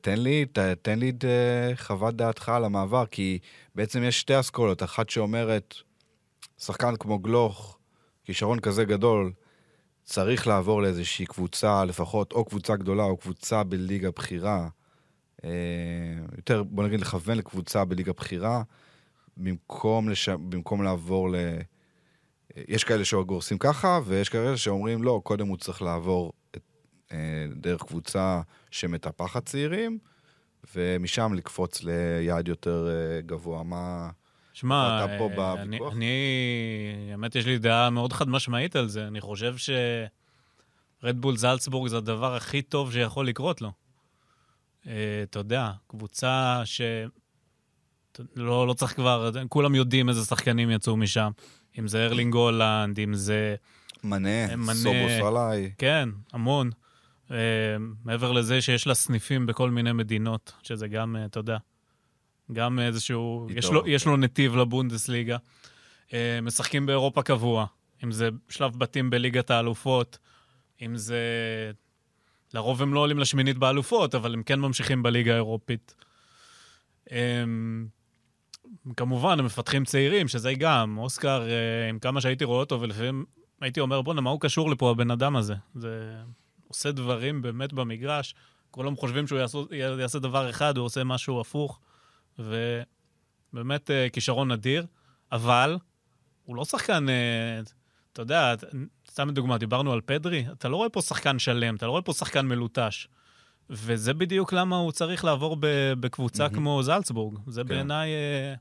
[0.00, 3.38] תן לי, ת, תן לי את אה, חוות דעתך על המעבר, כי
[3.74, 5.74] בעצם יש שתי אסכולות, אחת שאומרת,
[6.58, 7.78] שחקן כמו גלוך,
[8.24, 9.32] כישרון כזה גדול,
[10.04, 14.68] צריך לעבור לאיזושהי קבוצה, לפחות או קבוצה גדולה או קבוצה בליגה בכירה.
[16.36, 18.62] יותר, בוא נגיד, לכוון לקבוצה בליגה בכירה,
[19.36, 20.28] במקום, לש...
[20.28, 21.36] במקום לעבור ל...
[22.68, 26.60] יש כאלה שגורסים ככה, ויש כאלה שאומרים, לא, קודם הוא צריך לעבור את,
[27.12, 28.40] אה, דרך קבוצה
[28.70, 29.98] שמטפחת צעירים,
[30.74, 33.62] ומשם לקפוץ ליעד יותר אה, גבוה.
[33.62, 34.10] מה...
[34.52, 35.92] שמע, אתה פה אה, אני, בוויכוח?
[35.92, 39.06] אני, האמת, יש לי דעה מאוד חד משמעית על זה.
[39.06, 39.54] אני חושב
[41.02, 43.72] שרדבול זלצבורג זה הדבר הכי טוב שיכול לקרות לו.
[44.86, 44.92] אה,
[45.22, 46.80] אתה יודע, קבוצה ש...
[48.36, 51.30] לא, לא צריך כבר, כולם יודעים איזה שחקנים יצאו משם.
[51.78, 53.54] אם זה ארלינג הולנד, אם זה...
[54.04, 54.74] מנה, מנה.
[54.74, 55.72] סובוס עליי.
[55.78, 56.70] כן, המון.
[57.28, 57.30] Uh,
[58.04, 61.56] מעבר לזה שיש לה סניפים בכל מיני מדינות, שזה גם, uh, אתה יודע,
[62.52, 63.48] גם איזשהו...
[63.48, 63.86] איתו, יש לו.
[63.86, 65.36] יש לו נתיב לבונדסליגה.
[66.08, 66.12] Uh,
[66.42, 67.66] משחקים באירופה קבוע,
[68.04, 70.18] אם זה שלב בתים בליגת האלופות,
[70.82, 71.20] אם זה...
[72.54, 75.94] לרוב הם לא עולים לשמינית באלופות, אבל הם כן ממשיכים בליגה האירופית.
[77.08, 77.10] Um,
[78.96, 83.24] כמובן, הם מפתחים צעירים, שזה גם, אוסקר, uh, עם כמה שהייתי רואה אותו, ולפעמים
[83.60, 85.54] הייתי אומר, בואנה, מה הוא קשור לפה, הבן אדם הזה?
[85.74, 86.16] זה
[86.68, 88.34] עושה דברים באמת במגרש,
[88.70, 89.66] כולם חושבים שהוא יעשו,
[89.98, 91.80] יעשה דבר אחד, הוא עושה משהו הפוך,
[92.38, 94.86] ובאמת אה, כישרון אדיר,
[95.32, 95.78] אבל
[96.44, 97.60] הוא לא שחקן, אה,
[98.12, 98.54] אתה יודע,
[99.10, 102.12] סתם לדוגמה, דיברנו על פדרי, אתה לא רואה פה שחקן שלם, אתה לא רואה פה
[102.12, 103.08] שחקן מלוטש.
[103.70, 105.56] וזה בדיוק למה הוא צריך לעבור
[106.00, 106.54] בקבוצה מהמם.
[106.54, 107.38] כמו זלצבורג.
[107.46, 107.68] זה כן.
[107.68, 108.54] בעיניי, אה,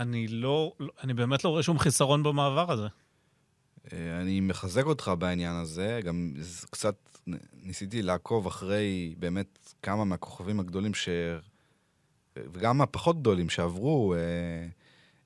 [0.00, 2.86] אני לא, אני באמת לא רואה שום חיסרון במעבר הזה.
[3.92, 6.34] אה, אני מחזק אותך בעניין הזה, גם
[6.70, 6.94] קצת
[7.62, 11.08] ניסיתי לעקוב אחרי באמת כמה מהכוכבים הגדולים ש...
[12.36, 14.18] וגם הפחות גדולים שעברו אה,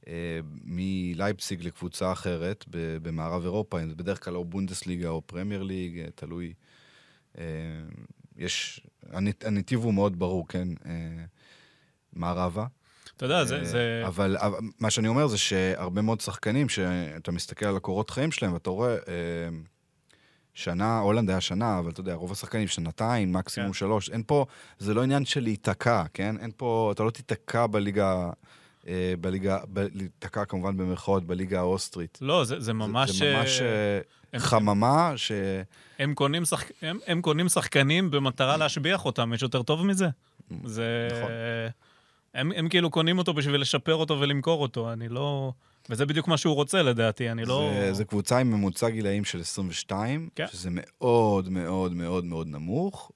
[0.09, 5.99] אה, מלייפסיג לקבוצה אחרת ב- במערב אירופה, זה בדרך כלל או בונדסליגה או פרמייר ליג,
[5.99, 6.53] אה, תלוי.
[7.39, 7.45] אה,
[8.39, 8.81] יש,
[9.13, 10.69] הנ- הנתיב הוא מאוד ברור, כן?
[10.87, 10.93] אה,
[12.13, 12.67] מערבה.
[13.17, 13.59] אתה יודע, זה...
[13.59, 14.03] אה, זה...
[14.07, 14.37] אבל
[14.81, 18.95] מה שאני אומר זה שהרבה מאוד שחקנים, שאתה מסתכל על הקורות חיים שלהם, ואתה רואה,
[18.95, 18.99] אה,
[20.55, 23.75] שנה, הולנד היה שנה, אבל אתה יודע, רוב השחקנים שנתיים, מקסימום כן.
[23.75, 24.11] שלוש.
[24.11, 24.47] אין פה,
[24.79, 26.37] זה לא עניין של להיתקע, כן?
[26.41, 28.31] אין פה, אתה לא תיתקע בליגה,
[29.21, 32.19] בליגה, ב- להיתקע כמובן במרכאות, בליגה האוסטרית.
[32.21, 33.11] לא, זה, זה זה- ממש...
[33.11, 34.01] זה ממש אה, אה,
[34.33, 35.33] הם- חממה ש...
[35.99, 36.71] הם קונים, שחק...
[36.83, 40.07] הם, הם קונים שחקנים במטרה להשביח אותם, יש יותר טוב מזה?
[40.65, 41.09] זה...
[41.11, 41.31] נכון.
[42.35, 45.53] הם, הם כאילו קונים אותו בשביל לשפר אותו ולמכור אותו, אני לא...
[45.91, 47.71] וזה בדיוק מה שהוא רוצה לדעתי, אני לא...
[47.75, 50.47] זה, זה קבוצה עם ממוצע גילאים של 22, כן.
[50.53, 53.13] שזה מאוד מאוד מאוד מאוד נמוך,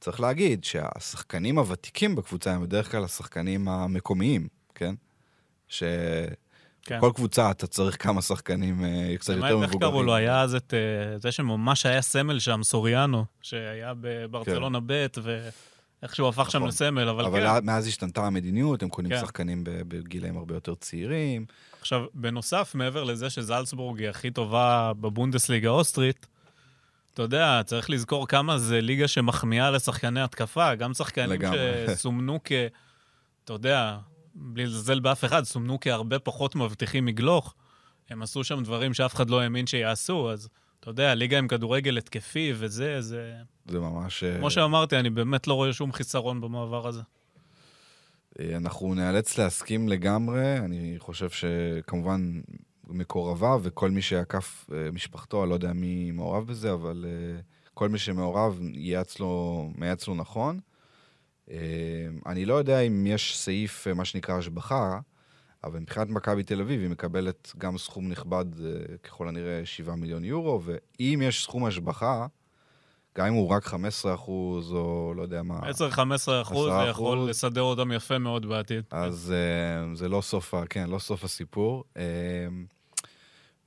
[0.00, 4.94] וצריך להגיד שהשחקנים הוותיקים בקבוצה הם בדרך כלל השחקנים המקומיים, כן?
[5.68, 5.86] שכל
[6.84, 7.12] כן.
[7.14, 9.62] קבוצה אתה צריך כמה שחקנים אה, קצת יותר מבוגרים.
[9.62, 10.14] איך קראו לו?
[10.14, 10.74] היה אז את...
[10.74, 16.68] אה, זה שממש היה סמל שם, סוריאנו, שהיה בברצלונה ב', ואיך שהוא הפך שם נכון.
[16.68, 17.66] לסמל, אבל, אבל כן.
[17.66, 19.20] מאז השתנתה המדיניות, הם קונים כן.
[19.20, 21.44] שחקנים בגילאים הרבה יותר צעירים.
[21.80, 26.26] עכשיו, בנוסף, מעבר לזה שזלצבורג היא הכי טובה בבונדסליגה האוסטרית,
[27.14, 31.86] אתה יודע, צריך לזכור כמה זה ליגה שמחמיאה לשחקני התקפה, גם שחקנים לגמרי.
[31.86, 32.52] שסומנו כ...
[33.44, 33.98] אתה יודע,
[34.34, 37.54] בלי לזלזל באף אחד, סומנו כהרבה פחות מבטיחים מגלוך.
[38.10, 40.48] הם עשו שם דברים שאף אחד לא האמין שיעשו, אז
[40.80, 43.34] אתה יודע, ליגה עם כדורגל התקפי וזה, זה...
[43.66, 44.24] זה ממש...
[44.24, 47.00] אה, כמו שאמרתי, אני באמת לא רואה שום חיסרון במעבר הזה.
[48.40, 52.40] אה, אנחנו ניאלץ להסכים לגמרי, אני חושב שכמובן
[52.90, 57.40] מקורביו וכל מי שעקף אה, משפחתו, אני לא יודע מי מעורב בזה, אבל אה,
[57.74, 60.60] כל מי שמעורב ייעץ לו, מייעץ לו נכון.
[61.50, 61.56] אה,
[62.26, 65.00] אני לא יודע אם יש סעיף, מה שנקרא השבחה,
[65.64, 68.44] אבל מבחינת מכבי תל אביב היא מקבלת גם סכום נכבד,
[69.02, 72.26] ככל הנראה 7 מיליון יורו, ואם יש סכום השבחה,
[73.18, 75.60] גם אם הוא רק 15 אחוז, או לא יודע מה...
[75.60, 75.62] 10-15
[76.42, 76.90] אחוז, זה 10%.
[76.90, 78.84] יכול לסדר אותם יפה מאוד בעתיד.
[78.90, 79.34] אז
[79.94, 81.84] זה לא סוף, כן, לא סוף הסיפור.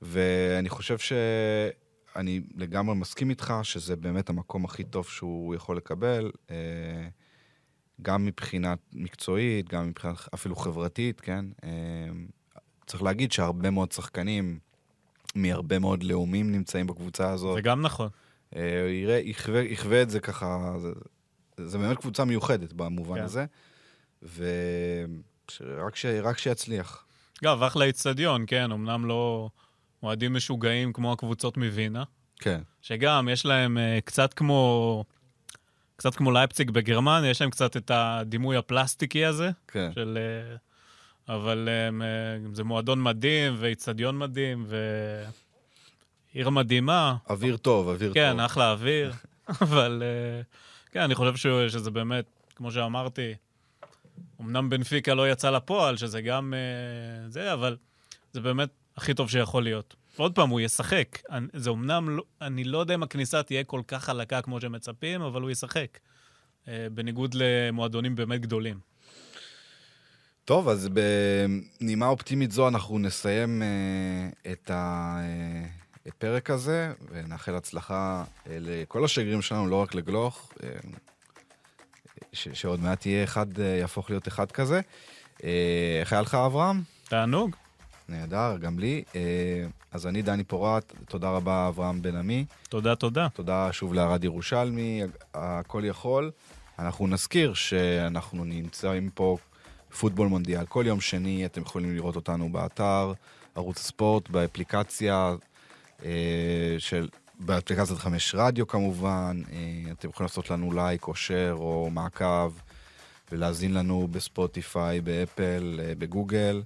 [0.04, 6.50] ואני חושב שאני לגמרי מסכים איתך שזה באמת המקום הכי טוב שהוא יכול לקבל, uh,
[8.02, 11.44] גם מבחינה מקצועית, גם מבחינה אפילו חברתית, כן?
[11.60, 11.64] Uh,
[12.86, 14.58] צריך להגיד שהרבה מאוד שחקנים
[15.34, 17.54] מהרבה מאוד לאומים נמצאים בקבוצה הזאת.
[17.54, 18.08] זה גם נכון.
[18.56, 20.92] אה, יראה, יחווה, יחווה את זה ככה, זה,
[21.56, 23.24] זה באמת קבוצה מיוחדת במובן כן.
[23.24, 23.44] הזה,
[24.22, 27.04] ורק ש, רק שיצליח.
[27.42, 29.50] אגב, אחלה איצטדיון, כן, אמנם לא
[30.04, 32.02] אוהדים משוגעים כמו הקבוצות מווינה,
[32.38, 35.04] כן, שגם יש להם אה, קצת כמו...
[35.96, 39.90] קצת כמו לייפציג בגרמניה, יש להם קצת את הדימוי הפלסטיקי הזה, כן.
[39.94, 40.18] של...
[40.20, 40.56] אה,
[41.28, 41.68] אבל
[42.02, 44.66] אה, זה מועדון מדהים, ואיצטדיון מדהים,
[46.34, 47.16] ועיר מדהימה.
[47.30, 48.40] אוויר טוב, אוויר כן, טוב.
[48.40, 49.12] אחלה אוויר,
[49.62, 50.42] אבל אה,
[50.92, 52.24] כן, אני חושב ש- שזה באמת,
[52.56, 53.34] כמו שאמרתי,
[54.40, 57.76] אמנם בנפיקה לא יצא לפועל, שזה גם אה, זה, אבל
[58.32, 59.94] זה באמת הכי טוב שיכול להיות.
[60.18, 61.18] ועוד פעם, הוא ישחק.
[61.30, 65.22] אני- זה אמנם, לא, אני לא יודע אם הכניסה תהיה כל כך חלקה כמו שמצפים,
[65.22, 65.98] אבל הוא ישחק.
[66.68, 68.78] אה, בניגוד למועדונים באמת גדולים.
[70.44, 70.88] טוב, אז
[71.80, 74.70] בנימה אופטימית זו אנחנו נסיים אה, את
[76.06, 80.68] הפרק הזה, ונאחל הצלחה אה, לכל השגרירים שלנו, לא רק לגלוך, אה,
[82.32, 84.80] ש- שעוד מעט יהיה אחד, אה, יהפוך להיות אחד כזה.
[85.44, 86.82] אה, איך היה לך, אברהם?
[87.08, 87.56] תענוג.
[88.08, 89.02] נהדר, גם לי.
[89.16, 89.20] אה,
[89.92, 92.44] אז אני דני פורט, תודה רבה, אברהם בן עמי.
[92.68, 93.28] תודה, תודה.
[93.34, 95.02] תודה שוב לערד ירושלמי,
[95.34, 96.30] הכל יכול.
[96.78, 99.36] אנחנו נזכיר שאנחנו נמצאים פה
[99.98, 100.66] פוטבול מונדיאל.
[100.66, 103.12] כל יום שני אתם יכולים לראות אותנו באתר,
[103.54, 105.34] ערוץ הספורט, באפליקציה
[106.04, 107.08] אה, של...
[107.40, 112.52] באפליקציית חמש רדיו כמובן, אה, אתם יכולים לעשות לנו לייק או שייר או מעקב
[113.32, 116.62] ולהאזין לנו בספוטיפיי, באפל, בגוגל,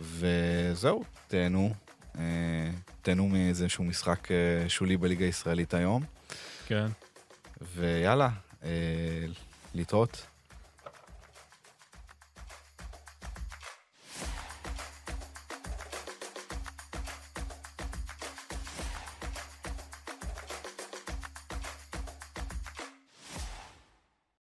[0.00, 1.74] וזהו, תהנו.
[2.18, 2.70] אה,
[3.02, 6.02] תהנו מאיזשהו משחק אה, שולי בליגה הישראלית היום,
[6.66, 6.86] כן.
[7.74, 8.28] ויאללה,
[8.64, 8.70] אה,
[9.74, 10.26] להתראות.